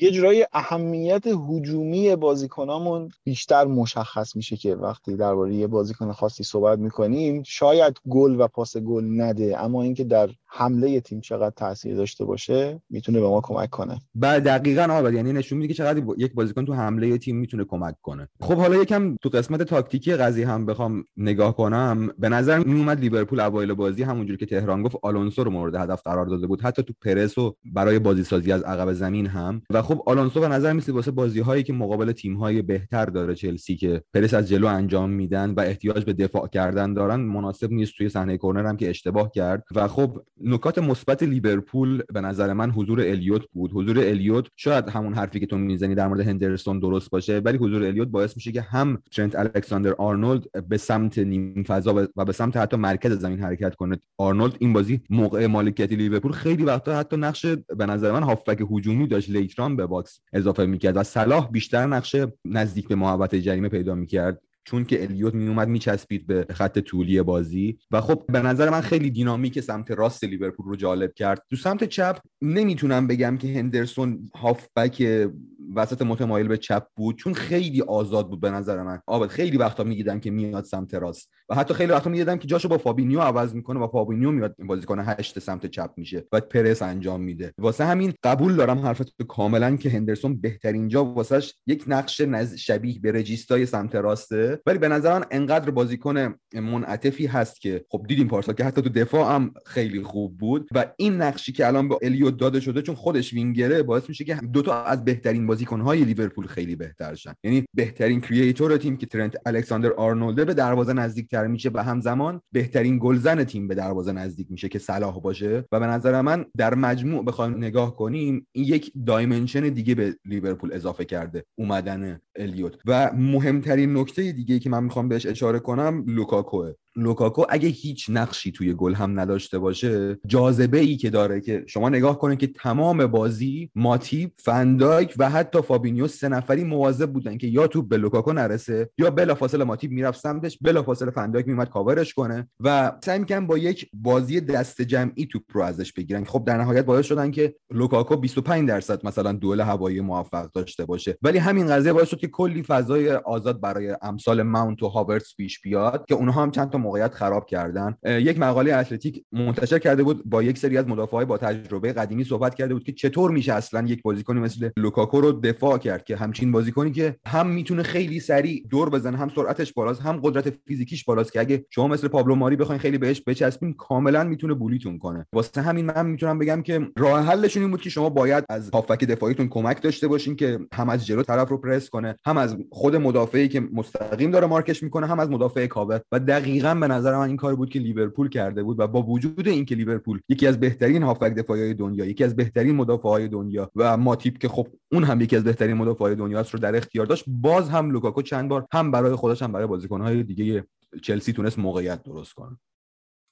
[0.00, 6.78] یه جورایی اهمیت هجومی بازیکنامون بیشتر مشخص میشه که وقتی درباره یه بازیکن خاصی صحبت
[6.78, 12.24] می‌کنیم شاید گل و پاس گل نده اما اینکه در حمله تیم چقدر تاثیر داشته
[12.24, 14.00] باشه می‌تونه به ما کمک کنه.
[14.14, 17.94] بله دقیقا آباد یعنی نشون میده که چقدر یک بازیکن تو حمله تیم می‌تونه کمک
[18.02, 18.28] کنه.
[18.40, 22.10] خب حالا یکم تو قسمت تاکتیکی قضیه هم بخوام نگاه کنم.
[22.18, 26.26] به نظر میومد لیورپول اوایل بازی همونجوری که تهران گفت آلونسو رو مورد هدف قرار
[26.26, 26.62] داده بود.
[26.62, 29.62] حتی تو پرس و برای بازی سازی از عقب زمین هم.
[29.70, 33.34] و خب آلونسو به نظر میسه واسه بازی هایی که مقابل تیم های بهتر داره
[33.34, 37.92] چلسی که پرس از جلو انجام میدن و احتیاج به دفاع کردن دارن مناسب نیست
[37.96, 39.64] توی صحنه کرنر هم که اشتباه کرد.
[39.74, 43.70] و خب نکات مثبت لیورپول به نظر من حضور الیوت بود.
[43.74, 47.84] حضور الیوت شاید همون حرفی که تو می‌زنی در مورد هندرسون درست باشه ولی حضور
[47.84, 52.56] الیوت باعث میشه که هم ترنت الکساندر آرنولد به سمت نیم فضا و به سمت
[52.56, 53.98] حتی مرکز زمین حرکت کنه.
[54.18, 59.06] آرنولد این بازی موقع مالکیت لیورپول خیلی وقتا حتی نقش به نظر من هافبک هجومی
[59.06, 63.68] داشت late run به box اضافه می‌کرد و صلاح بیشتر نقش نزدیک به محوطه جریمه
[63.68, 64.42] پیدا می‌کرد.
[64.64, 67.78] چون که الیوت می اومد میچسبید به خط طولی بازی.
[67.90, 71.42] و خب به نظر من خیلی دینامیک سمت راست لیورپول رو جالب کرد.
[71.50, 75.28] تو سمت چپ نمی‌تونم بگم که هندرسون هافبک
[75.74, 79.00] وسط متمایل به چپ بود چون خیلی آزاد بود به نظر من.
[79.06, 81.30] آباد خیلی وقتا می‌دیدم که میاد سمت راست.
[81.48, 84.98] و حتی خیلی وقتا می‌دیدم که جاشو با فابینیو عوض می‌کنه و فابینیو میاد بازیکن
[84.98, 87.52] هشت سمت چپ میشه و پرس انجام میده.
[87.58, 92.54] واسه همین قبول دارم حرفت کاملا که هندرسون بهترین جا واسش یک نقش نز...
[92.54, 94.60] شبیه به regista ی سمت راسته.
[94.66, 98.88] ولی به نظر من انقدر بازیکن منعطفی هست که خب دیدیم پارسال که حتی تو
[98.88, 100.68] دفاع هم خیلی خوب بود.
[100.74, 104.34] و این نقشی که الان به الیوت داده شده چون خودش وینگره باعث میشه که
[104.52, 109.92] دوتا از بهترین بازیکنهای لیورپول خیلی بهتر شن یعنی بهترین creator تیم که ترنت الکساندر
[109.92, 114.78] آرنولد به دروازه نزدیکتر میشه و همزمان بهترین گلزن تیم به دروازه نزدیک میشه که
[114.78, 115.64] صلاح باشه.
[115.72, 120.72] و به نظر من در مجموع بخوایم نگاه کنیم این یک dimension دیگه به لیورپول
[120.72, 122.74] اضافه کرده اومدن الیوت.
[122.86, 126.72] و مهمترین نکته دیگه که من می‌خوام بهش اشاره کنم لوکاکوه.
[126.96, 131.88] لوکاکو اگه هیچ نقشی توی گل هم نداشته باشه جاذبه ای که داره که شما
[131.88, 137.46] نگاه کنید که تمام بازی ماتیب فندایک و حتی فابینیو سه نفری مواظب بودن که
[137.46, 142.48] یا توپ به لوکاکو نرسه یا بلافاصله ماتیب می‌رفت سمتش بلافاصله فندایک میومد کاورش کنه
[142.60, 146.24] و سعی می‌کنن با یک بازی دست جمعی توپ رو ازش بگیرن.
[146.24, 151.18] خب در نهایت باعث شدن که لوکاکو 25 درصد مثلا دوئل هوایی موفق داشته باشه.
[151.22, 155.60] ولی همین قضیه باعث شد که کلی فضای آزاد برای امثال ماونت و هاورتس پیش
[155.60, 157.96] بیاد که اونها هم چند تا موقعیت خراب کردن.
[158.04, 162.54] یک مقاله اتلتیک منتشر کرده بود با یک سری از مدافعای با تجربه قدیمی صحبت
[162.54, 166.52] کرده بود که چطور میشه اصلا یک بازیکنی مثل لوکاکو رو دفاع کرد که همچین
[166.52, 171.32] بازیکنی که هم می‌تونه خیلی سریع دور بزنه هم سرعتش بالاست هم قدرت فیزیکیش بالاست
[171.32, 175.26] که اگه شما مثل پابلو ماری بخواین خیلی بهش بچسبین کاملا می‌تونه bully تون کنه.
[175.32, 179.04] واسه همین من می‌تونم بگم که راه حلشون این بود که شما باید از هافبک
[179.04, 182.96] دفاعیتون کمک داشته باشین که هم از جلو طرف رو پرس کنه هم از خود
[182.96, 186.00] مدافعی که مستقیم داره مارکش می‌کنه هم از مدافع کاور.
[186.12, 189.48] و دقیقا به نظر من این کار بود که لیورپول کرده بود و با وجود
[189.48, 194.38] اینکه لیورپول یکی از بهترین هافبک دفاعی دنیا یکی از بهترین مدافعای دنیا و ماتیپ
[194.38, 197.90] که خب اون هم یکی از بهترین مدافعای دنیا رو در اختیار داشت باز هم
[197.90, 200.64] لوکاکو چند بار هم برای خودش هم برای بازیکن‌های دیگه
[201.02, 202.58] چلسی تونست موقعیت درست کنه.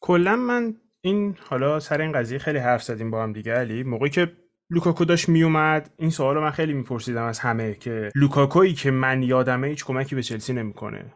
[0.00, 3.82] کلا من این حالا سر این قضیه خیلی حرف زدیم با هم دیگه علی.
[3.82, 4.32] موقعی که
[4.70, 9.22] لوکاکو داشت میومد این سوال رو من خیلی میپرسیدم از همه که لوکاکویی که من
[9.22, 11.14] یادمه هیچ کمکی به چلسی نمی‌کنه.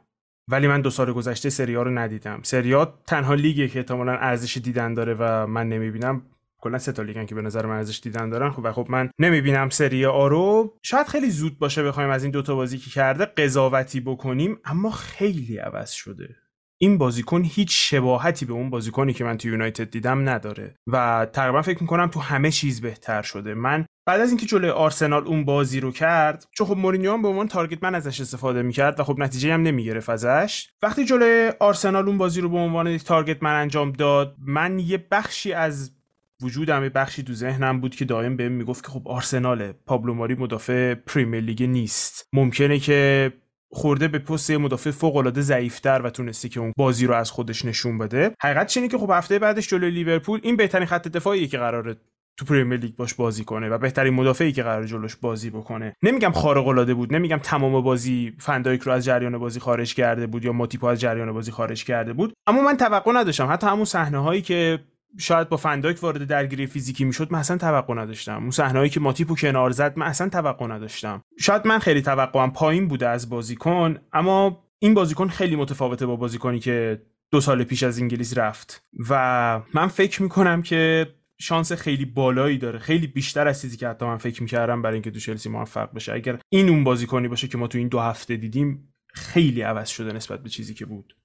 [0.48, 2.40] ولی من دو سال گذشته سریا رو ندیدم.
[2.42, 6.22] سریا تنها لیگه که احتمالا ارزش دیدن داره و من نمی‌بینم.
[6.58, 8.50] کلا سه تا لیگن که به نظر من ارزش دیدن دارن.
[8.50, 10.74] خب و خب من نمی‌بینم سری آ رو.
[10.82, 15.58] شاید خیلی زود باشه بخوایم از این دوتا بازی که کرده قضاوتی بکنیم اما خیلی
[15.58, 16.36] عوض شده.
[16.78, 21.62] این بازیکن هیچ شباهتی به اون بازیکنی که من تو یونایتد دیدم نداره و تقریبا
[21.62, 23.54] فکر می‌کنم تو همه چیز بهتر شده.
[23.54, 27.28] من بعد از اینکه جلوی آرسنال اون بازی رو کرد چون خب مورینیو هم به
[27.28, 30.68] عنوان target man ازش استفاده می‌کرد و خب نتیجه هم نمی‌گرفت ازش.
[30.82, 35.52] وقتی جلوی آرسنال اون بازی رو به عنوان target man انجام داد من یه بخشی
[35.52, 35.90] از
[36.42, 40.34] وجودم یه بخشی تو ذهنم بود که دائم بهم می‌گفت که خب آرسناله پابلو ماری
[40.34, 42.28] مدافع پریمیر لیگ نیست.
[42.32, 43.32] ممکنه که
[43.70, 47.64] خورده به پست مدافع فوق العاده ضعیفتر و تونسته که اون بازی رو از خودش
[47.64, 48.34] نشون بده.
[48.42, 51.96] حقیقت اینه که خب هفته بعدش جلوی لیورپول این بهترین خط دفاعی که قراره
[52.36, 55.96] تو پریمیر لیگ باش بازی کنه و بهترین مدافعی که قرار جلوش بازی بکنه.
[56.02, 60.44] نمیگم خارق العاده بود نمیگم تمام بازی فندایک رو از جریان بازی خارج کرده بود
[60.44, 62.32] یا ماتیپو از جریان بازی خارج کرده بود.
[62.46, 64.78] اما من توقع نداشتم حتی همون صحنه هایی که
[65.18, 68.42] شاید با فندایک وارد درگیری فیزیکی می‌شد من اصلا توقع نداشتم.
[68.42, 71.22] اون صحنه‌ای که ماتیپو کنار زد من اصلا توقع نداشتم.
[71.40, 76.58] شاید من خیلی توقعم پایین بوده از بازیکن اما این بازیکن خیلی متفاوته با بازیکنی
[76.58, 78.84] که دو سال پیش از انگلیس رفت.
[79.08, 81.06] و من فکر می‌کنم که
[81.40, 82.78] شانس خیلی بالایی داره.
[82.78, 86.12] خیلی بیشتر از چیزی که حتی من فکر می‌کردم برای اینکه تو چلسی موفق بشه.
[86.12, 90.12] اگر این اون بازیکنی باشه که ما تو این دو هفته دیدیم خیلی عوض شده
[90.12, 91.16] نسبت به چیزی که بود.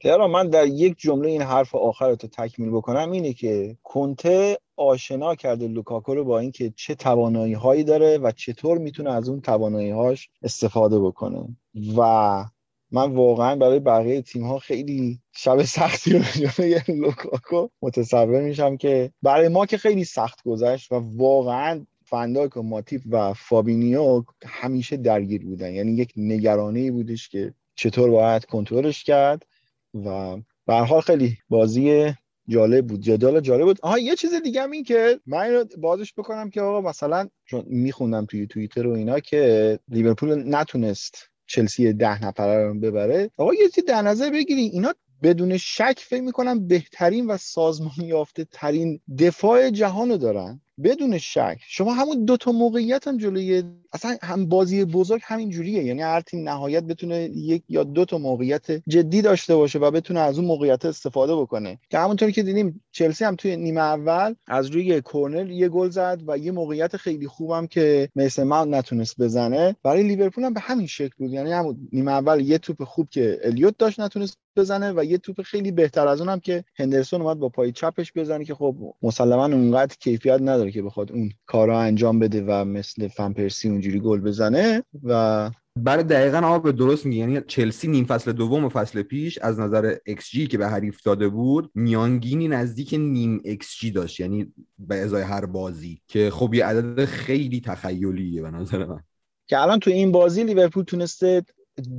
[0.00, 5.34] تهران من در یک جمله این حرف آخر رو تکمیل بکنم اینه که کنته آشنا
[5.34, 9.90] کرده لوکاکو رو با اینکه چه توانایی هایی داره و چطور می‌تونه از اون توانایی
[9.90, 11.56] هاش استفاده بکنه.
[11.98, 12.44] و
[12.92, 19.12] من واقعا برای بقیه تیم ها خیلی شب سختی رو جلوی لوکاکو متصور میشم که
[19.22, 25.44] برای ما که خیلی سخت گذشت و واقعا فن‌دایک و ماتیپ و فابینیو همیشه درگیر
[25.44, 25.72] بودن.
[25.72, 29.46] یعنی یک نگرانی بودش که چطور باید کنترلش کرد
[29.94, 30.36] و
[30.66, 32.12] به هر حال خیلی بازی
[32.48, 33.00] جالب بود.
[33.00, 33.78] جدال جالب بود.
[33.82, 37.64] آها یه چیز دیگه هم این که من اینو بازش بکنم که آقا مثلا چون
[37.66, 43.30] میخوندم توی توییتر و اینا که لیورپول نتونست چلسی ده نفره رو ببره.
[43.36, 48.46] آقا یه چیز در نظر بگیری اینا بدون شک فکر می‌کنم بهترین و سازمان یافته
[48.52, 50.60] ترین دفاع جهان رو دارن.
[50.84, 51.58] بدون شک.
[51.68, 53.62] شما همون دو تا موقعیت هم جلوی
[53.92, 55.84] اصلا هم بازی بزرگ همین جوریه.
[55.84, 60.20] یعنی هر تیم نهایت بتونه یک یا دو تا موقعیت جدی داشته باشه و بتونه
[60.20, 61.78] از اون موقعیت استفاده بکنه.
[61.90, 66.20] که همونطوری که دیدیم چلسی هم توی نیمه اول از روی کورنر یه گل زد
[66.26, 69.76] و یه موقعیت خیلی خوبم که مثل ماونت نتونست بزنه.
[69.82, 71.32] برای لیورپول هم به همین شکل بود.
[71.32, 75.42] یعنی همون نیمه اول یه توپ خوب که الیوت داشت نتونست بزنه و یه توپ
[75.42, 79.96] خیلی بهتر از اونم که هندرسون اومد با پای چپش بزنه که خب مسلما اونقدر
[80.00, 85.50] کیفیت نداره که بخواد اون کارا انجام بده و مثل فنپرسی اونجوری گل بزنه و
[85.76, 87.20] برای دقیقا آبد درست میگه.
[87.20, 91.28] یعنی چلسی نیم فصل دوم فصل پیش از نظر ایکس جی که به حریف داده
[91.28, 94.20] بود میانگینی نزدیک نیم ایکس جی داشت.
[94.20, 96.00] یعنی به ازای هر بازی.
[96.08, 99.00] که خب یه عدد خیلی تخیلیه به نظر من.
[99.46, 101.42] که الان تو این بازی لیورپول تونسته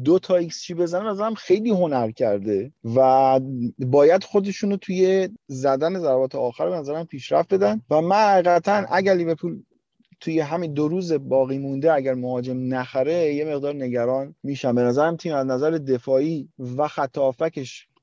[0.03, 3.39] دو تا ایکس جی بزنه مثلا خیلی هنر کرده و
[3.79, 9.13] باید خودشون رو توی زدن ضربات آخر به نظرم پیشرفت بدن و من حقیقتا اگر
[9.13, 9.63] لیورپول
[10.19, 15.15] توی همین دو روز باقی مونده اگر مهاجم نخره یه مقدار نگران میشم به نظرم
[15.15, 17.17] تیم از نظر دفاعی و خط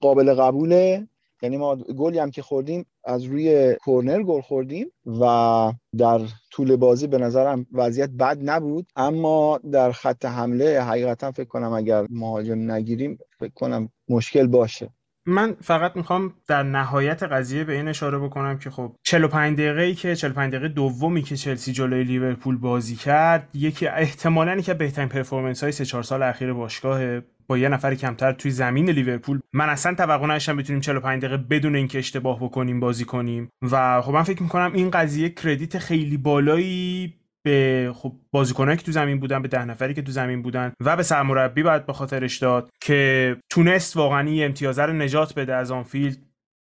[0.01, 1.09] قابل قبوله.
[1.43, 4.87] یعنی ما گلی هم که خوردیم از روی کورنر گل خوردیم
[5.21, 6.21] و در
[6.51, 8.87] طول بازی به نظرم وضعیت بد نبود.
[8.97, 14.91] اما در خط حمله حقیقتا فکر کنم اگر مهاجم نگیریم فکر کنم مشکل باشه.
[15.31, 19.95] من فقط می‌خوام در نهایت قضیه به این اشاره بکنم که خب 45 دقیقه ای
[19.95, 25.63] که 45 دقیقه دومی که چلسی جلوی لیورپول بازی کرد یکی احتمالاً که بهترین پرفورمنس
[25.63, 29.41] های 3 4 سال اخیر باشگاه با یه نفر کمتر توی زمین لیورپول.
[29.53, 33.49] من اصلا توقع نداشتم بتونیم 45 دقیقه بدون اینکه اشتباه بکنیم بازی کنیم.
[33.71, 38.93] و خب من فکر می‌کنم این قضیه credit خیلی بالایی به خب بازیکنایی که تو
[38.93, 42.39] زمین بودن به ده نفری که تو زمین بودن و به سرمربی باید به خاطرش
[42.39, 46.19] داد که تونست واقعا این امتیازه رو نجات بده از آنفیلد.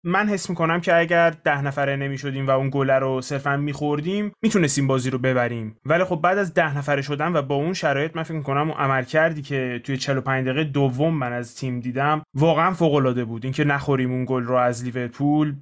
[0.05, 4.87] من حس می‌کنم که اگر ده نفره نمی‌شدیم و اون گله رو صرفا میخوردیم می‌تونستیم
[4.87, 5.75] بازی رو ببریم.
[5.85, 8.79] ولی خب بعد از ده نفره شدن و با اون شرایط من فکر می‌کنم اون
[8.79, 13.43] عملکردی که توی 45 دقیقه دوم من از تیم دیدم واقعا فوق العاده بود.
[13.43, 15.55] اینکه نخوریم اون گل رو از لیورپول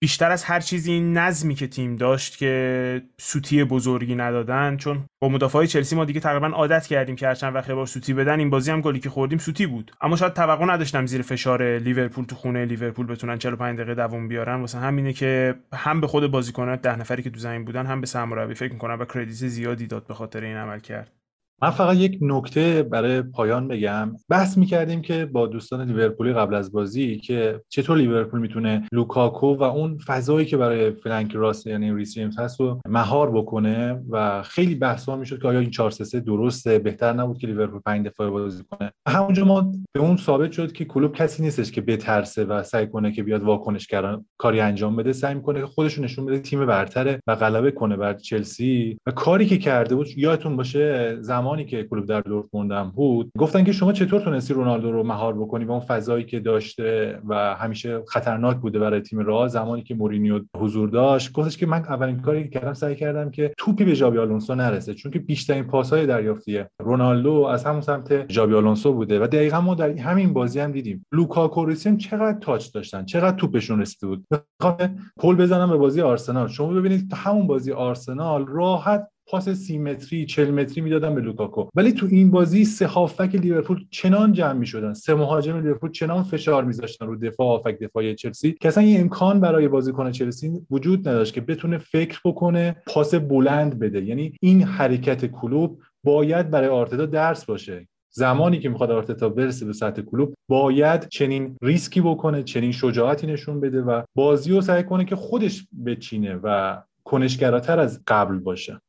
[0.00, 5.28] بیشتر از هر چیزی این نظمی که تیم داشت که سوتی بزرگی ندادن چون با
[5.28, 8.70] مدافعای چلسی ما دیگه تقریبا عادت کردیم که هرچند وقت با سوتی بدن این بازی
[8.70, 9.92] هم گلی که خوردیم سوتی بود.
[10.00, 14.60] اما شاید توقع نداشتم زیر فشار لیورپول تو خونه لیورپول بتونن 45 دقیقه دووم بیارن.
[14.60, 18.06] واسه همینه که هم به خود بازیکنات ده نفری که تو زمین بودن هم به
[18.06, 18.54] سرمربی.
[18.54, 21.23] فکر می‌کنم باید credit زیادی داد به خاطر این عملکرد.
[21.62, 24.16] من فقط یک نکته برای پایان بگم.
[24.28, 29.62] بحث می‌کردیم که با دوستان لیورپولی قبل از بازی که چطور لیورپول می‌تونه لوکاکو و
[29.62, 35.08] اون فضایی که برای flank راست یعنی ریس هست رو مهار بکنه و خیلی بحث
[35.08, 38.92] می‌شد که آیا این 4 3 درسته؟ بهتر نبود که لیورپول 5 دفاعه بازی کنه.
[39.08, 43.12] همونجا ما به اون ثابت شد که کلوب کسی نیستش که بترسه و سعی کنه
[43.12, 45.12] که بیاد واکنشگرانه کاری انجام بده.
[45.12, 48.98] سعی می‌کنه که خودش نشون بده تیم برتره و غلبه کنه بر چلسی.
[49.06, 51.16] و کاری که کرده بود یادتون باشه
[51.54, 55.64] زمانی که کلوب در دورتموند بود گفتن که شما چطور تونستی رونالدو رو مهار بکنی
[55.64, 60.88] و اون فضایی که داشته و همیشه خطرناک بوده برای تیم‌ها زمانی که مورینیو حضور
[60.88, 61.32] داشت.
[61.32, 64.94] گفتش که من اولین کاری که کردم سعی کردم که توپی به ژابی آلونسو نرسه
[64.94, 69.20] چون که بیشترین پاسهای دریافتیه رونالدو از همون سمت ژابی آلونسو بوده.
[69.20, 73.36] و دقیقا ما در همین بازی هم دیدیم لوکاکو ریس اینا چقدر touch داشتن چقدر
[73.36, 74.24] توپشون رسیده بود.
[74.30, 74.76] می‌خوام
[75.16, 76.48] پل بزنم به بازی آرسنال.
[76.48, 81.68] شما ببینید همون بازی آرسنال راحت پاس سی متری چل متری می‌دادن به لوکاکو.
[81.74, 84.94] ولی تو این بازی سه هافبک لیورپول چنان جمع می‌شدن.
[84.94, 89.40] سه مهاجم لیورپول چنان فشار میذاشتن رو دفاع هافبک دفاعی چلسی که اصلا این امکان
[89.40, 94.04] برای بازیکن چلسی وجود نداشت که بتونه فکر بکنه پاس بلند بده.
[94.04, 97.88] یعنی این حرکت کلوب باید برای آرتتا درس باشه.
[98.10, 103.60] زمانی که می‌خواد آرتتا برسه به سطح کلوب باید چنین ریسکی بکنه چنین شجاعتی نشون
[103.60, 108.80] بده و بازی رو سعی کنه که خودش بچینه و کنشگراتر از قبل باشه.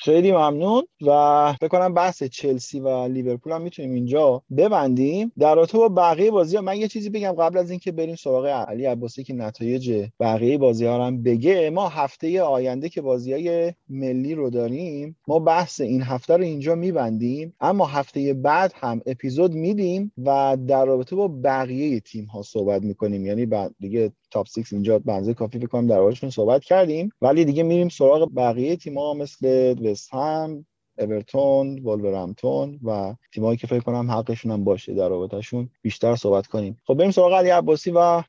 [0.00, 5.32] خیلی ممنون و فکر کنم بحث چلسی و لیورپول هم می‌تونیم اینجا ببندیم.
[5.38, 8.46] در رابطه با بقیه بازی ها من یه چیزی بگم قبل از اینکه بریم سراغ
[8.46, 11.70] علی عباسی که نتایج بقیه بازی ها هم بگه.
[11.70, 16.74] ما هفته آینده که بازی های ملی رو داریم ما بحث این هفته رو اینجا
[16.74, 17.54] میبندیم.
[17.60, 23.26] اما هفته بعد هم اپیزود میدیم و در رابطه با بقیه تیم ها صحبت می‌کنیم.
[23.26, 27.10] یعنی بعد دیگه تاپ 6 اینجا بنزه کافی بکنم در موردشون صحبت کردیم.
[27.20, 30.66] ولی دیگه میریم سراغ بقیه تیم‌ها مثل وست هم
[30.98, 36.80] اورتون، ولورهمپتون و تیمایی که فکر کنم حقشون هم باشه در رابطهشون بیشتر صحبت کنیم.
[36.84, 38.22] خب بریم سراغ علی عباسی و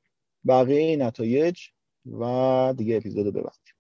[0.47, 1.59] بقیه نتایج
[2.19, 3.78] و دیگه اپیزود ببندیم.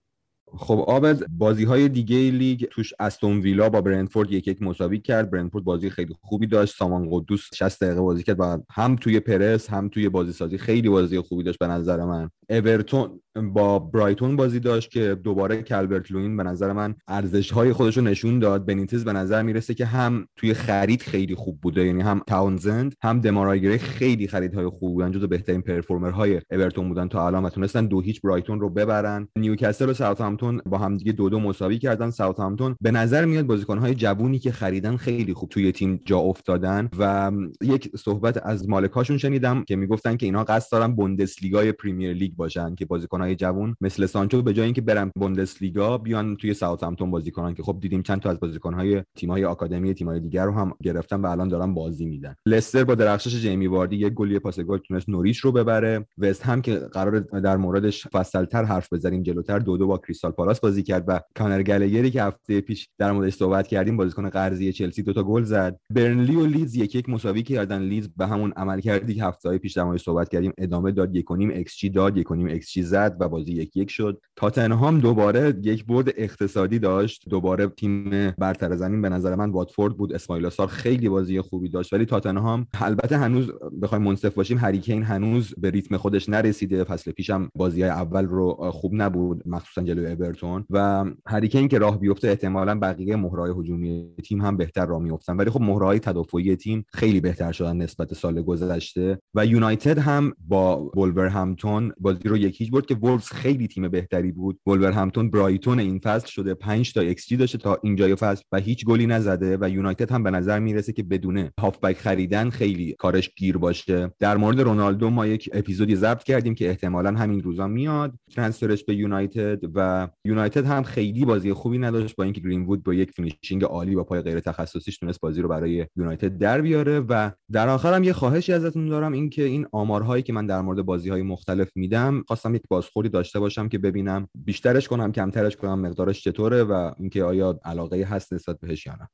[0.57, 5.31] خب آبد بازی های دیگه لیگ توش استون ویلا با برنتفورد یک یک مساوی کرد.
[5.31, 6.75] برنتفورد بازی خیلی خوبی داشت.
[6.75, 10.89] سامان قدوس 60 دقیقه بازی کرد و هم توی پرس هم توی بازی سازی خیلی
[10.89, 12.29] بازی خوبی داشت به نظر من.
[12.49, 13.21] اورتون
[13.53, 18.03] با برایتون بازی داشت که دوباره کالورت لوین به نظر من ارزش های خودش رو
[18.03, 18.65] نشون داد.
[18.65, 23.21] بنیتز به نظر می‌رسه که هم توی خرید خیلی خوب بوده یعنی هم تاونزند هم
[23.21, 27.49] دمارای گری خیلی خریدهای خوب بودن جزو بهترین performer های اورتون بودن تا الان و
[27.49, 29.27] تونستن دو هیچ برایتون رو ببرن.
[29.35, 29.93] نیوکاسل و
[30.39, 32.09] ساوثهامپتون با هم دیگه دو دو مساوی کردن.
[32.09, 36.89] ساوثهامپتون به نظر میاد بازیکن های جوونی که خریدن خیلی خوب توی تیم جا افتادن
[36.99, 37.31] و
[37.61, 42.75] یک صحبت از مالکاشون شنیدم که می‌گفتن که اینا قصد دارن بوندسلیگای پریمیر لیگ باشن
[42.75, 47.53] که بازیکنهای جوون مثل سانچو به جای اینکه برن بوندسلیگا بیان توی ساوثهامپتون بازی کنن
[47.53, 51.25] که خب دیدیم چند تا از بازیکنهای تیم‌های آکادمی تیم‌های دیگر رو هم گرفتن و
[51.25, 52.35] الان دارن بازی میدن.
[52.45, 56.07] لستر با درخشش جیمی واردی یک گلی پاس گل تونست نوریچ رو ببره.
[56.17, 60.59] وست هم که قرار در موردش مفصلتر حرف بزنیم جلوتر دو دو با کریستال پالاس
[60.59, 65.03] بازی کرد و کانر گلگری که هفته پیش در موردش صحبت کردیم بازیکن قرضی چلسی
[65.03, 65.79] دو تا گل زد.
[65.93, 67.81] برنلی و لیدز یک یک مساوی کردن.
[67.81, 70.53] لیدز به همون عمل کردی که هفته پیش در موردش صحبت کردیم.
[70.57, 71.15] ادامه داد.
[71.15, 72.17] یک نیم ایکس جی داد.
[72.17, 74.21] یک نیم ایکس جی زد و بازی یک یک شد.
[74.35, 77.29] تاتنهام دوباره یک برد اقتصادی داشت.
[77.29, 80.13] دوباره تیم برتر زمین به نظر من واتفورد بود.
[80.13, 81.93] اسماعیل سار خیلی بازی خوبی داشت.
[81.93, 83.51] ولی تاتنهام البته هنوز
[83.81, 86.83] بخوایم منصف باشیم هریکین هنوز به ریتم خودش نرسیده.
[86.83, 89.43] فصل پیشم بازی های اول رو خوب نبود.
[89.45, 94.85] مخصوصا جلوی اورتون و هریکین که راه بیفته احتمالا بقیه مهرهای هجومی تیم هم بهتر
[94.85, 95.37] راه میافتن.
[95.37, 100.91] ولی خب مهرهای تدافعی تیم خیلی بهتر شدن نسبت سال گذشته و یونایتد هم با
[100.95, 104.59] ولورهمپتون بازی رو یک هیچ برد که وولز خیلی تیم بهتری بود.
[104.67, 109.07] ولورهمپتون برایتون این فصل شده 5 تا ایکس داشته تا اینجای فصل و هیچ گلی
[109.07, 114.11] نزده و یونایتد هم به نظر می‌رسه که بدون هافبک خریدن خیلی کارش گیر باشه.
[114.19, 118.13] در مورد رونالدو ما یک اپیزودی ضبط کردیم که احتمالا همین روزا میاد.
[118.35, 122.83] transfer ش به یونایتد و یونایتد هم خیلی بازی خوبی نداشت با اینکه گرین وود
[122.83, 126.99] با یک finishing عالی با پای غیر تخصصیش تونست بازی رو برای یونایتد در بیاره
[126.99, 130.81] و در آخر هم یه خواهشی ازتون دارم اینکه این آمارهایی که من در مورد
[130.81, 135.79] بازی های مختلف میدم خواستم یک بازخوردی داشته باشم که ببینم بیشترش کنم کمترش کنم
[135.79, 139.07] مقدارش چطوره و اینکه آیا علاقه هست نسبت بهش یا نه.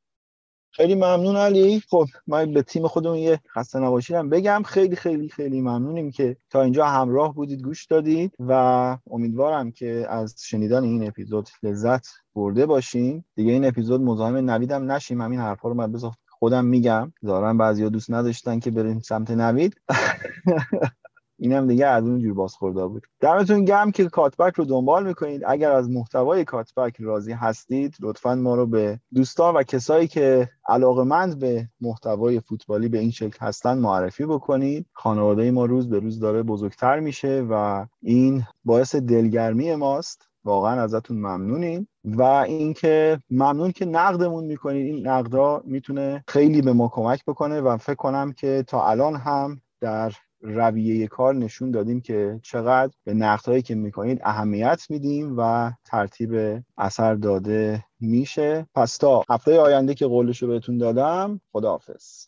[0.76, 1.82] خیلی ممنون علی.
[1.90, 4.64] خب من به تیم خودمون یه خسته نباشید بگم.
[4.64, 8.52] خیلی خیلی خیلی ممنونیم که تا اینجا همراه بودید گوش دادید و
[9.12, 13.24] امیدوارم که از شنیدن این اپیزود لذت برده باشین.
[13.36, 15.22] دیگه این اپیزود مزاحم نویدم نشیم.
[15.22, 15.92] همین حرفا رو من
[16.30, 17.14] خودم میگم.
[17.24, 19.82] دارم بعضیا دوست نداشتن که بریم سمت نوید.
[21.40, 23.08] اینم دیگه از اون جور بازخوردار بود.
[23.20, 25.42] دمتون گرم که کاتبک رو دنبال می‌کنید.
[25.48, 31.40] اگر از محتوای کاتبک راضی هستید لطفا ما رو به دوستان و کسایی که علاقمند
[31.40, 34.86] به محتوای فوتبالی به این شکل هستن معرفی بکنید.
[34.94, 40.30] خانواده ما روز به روز داره بزرگتر میشه و این باعث دلگرمی ماست.
[40.44, 41.88] واقعا ازتون ممنونیم.
[42.04, 44.96] و اینکه ممنون که نقدمون می‌کنید.
[44.96, 49.62] این نقدا می‌تونه خیلی به ما کمک بکنه و فکر کنم که تا الان هم
[49.82, 50.14] در
[50.46, 57.16] رویه کار نشون دادیم که چقدر به نقدهایی که می‌کنید اهمیت میدیم و ترتیب اثر
[57.16, 58.68] داده میشه.
[58.76, 62.28] پس تا هفته آینده که قولش رو بهتون دادم خداحافظ.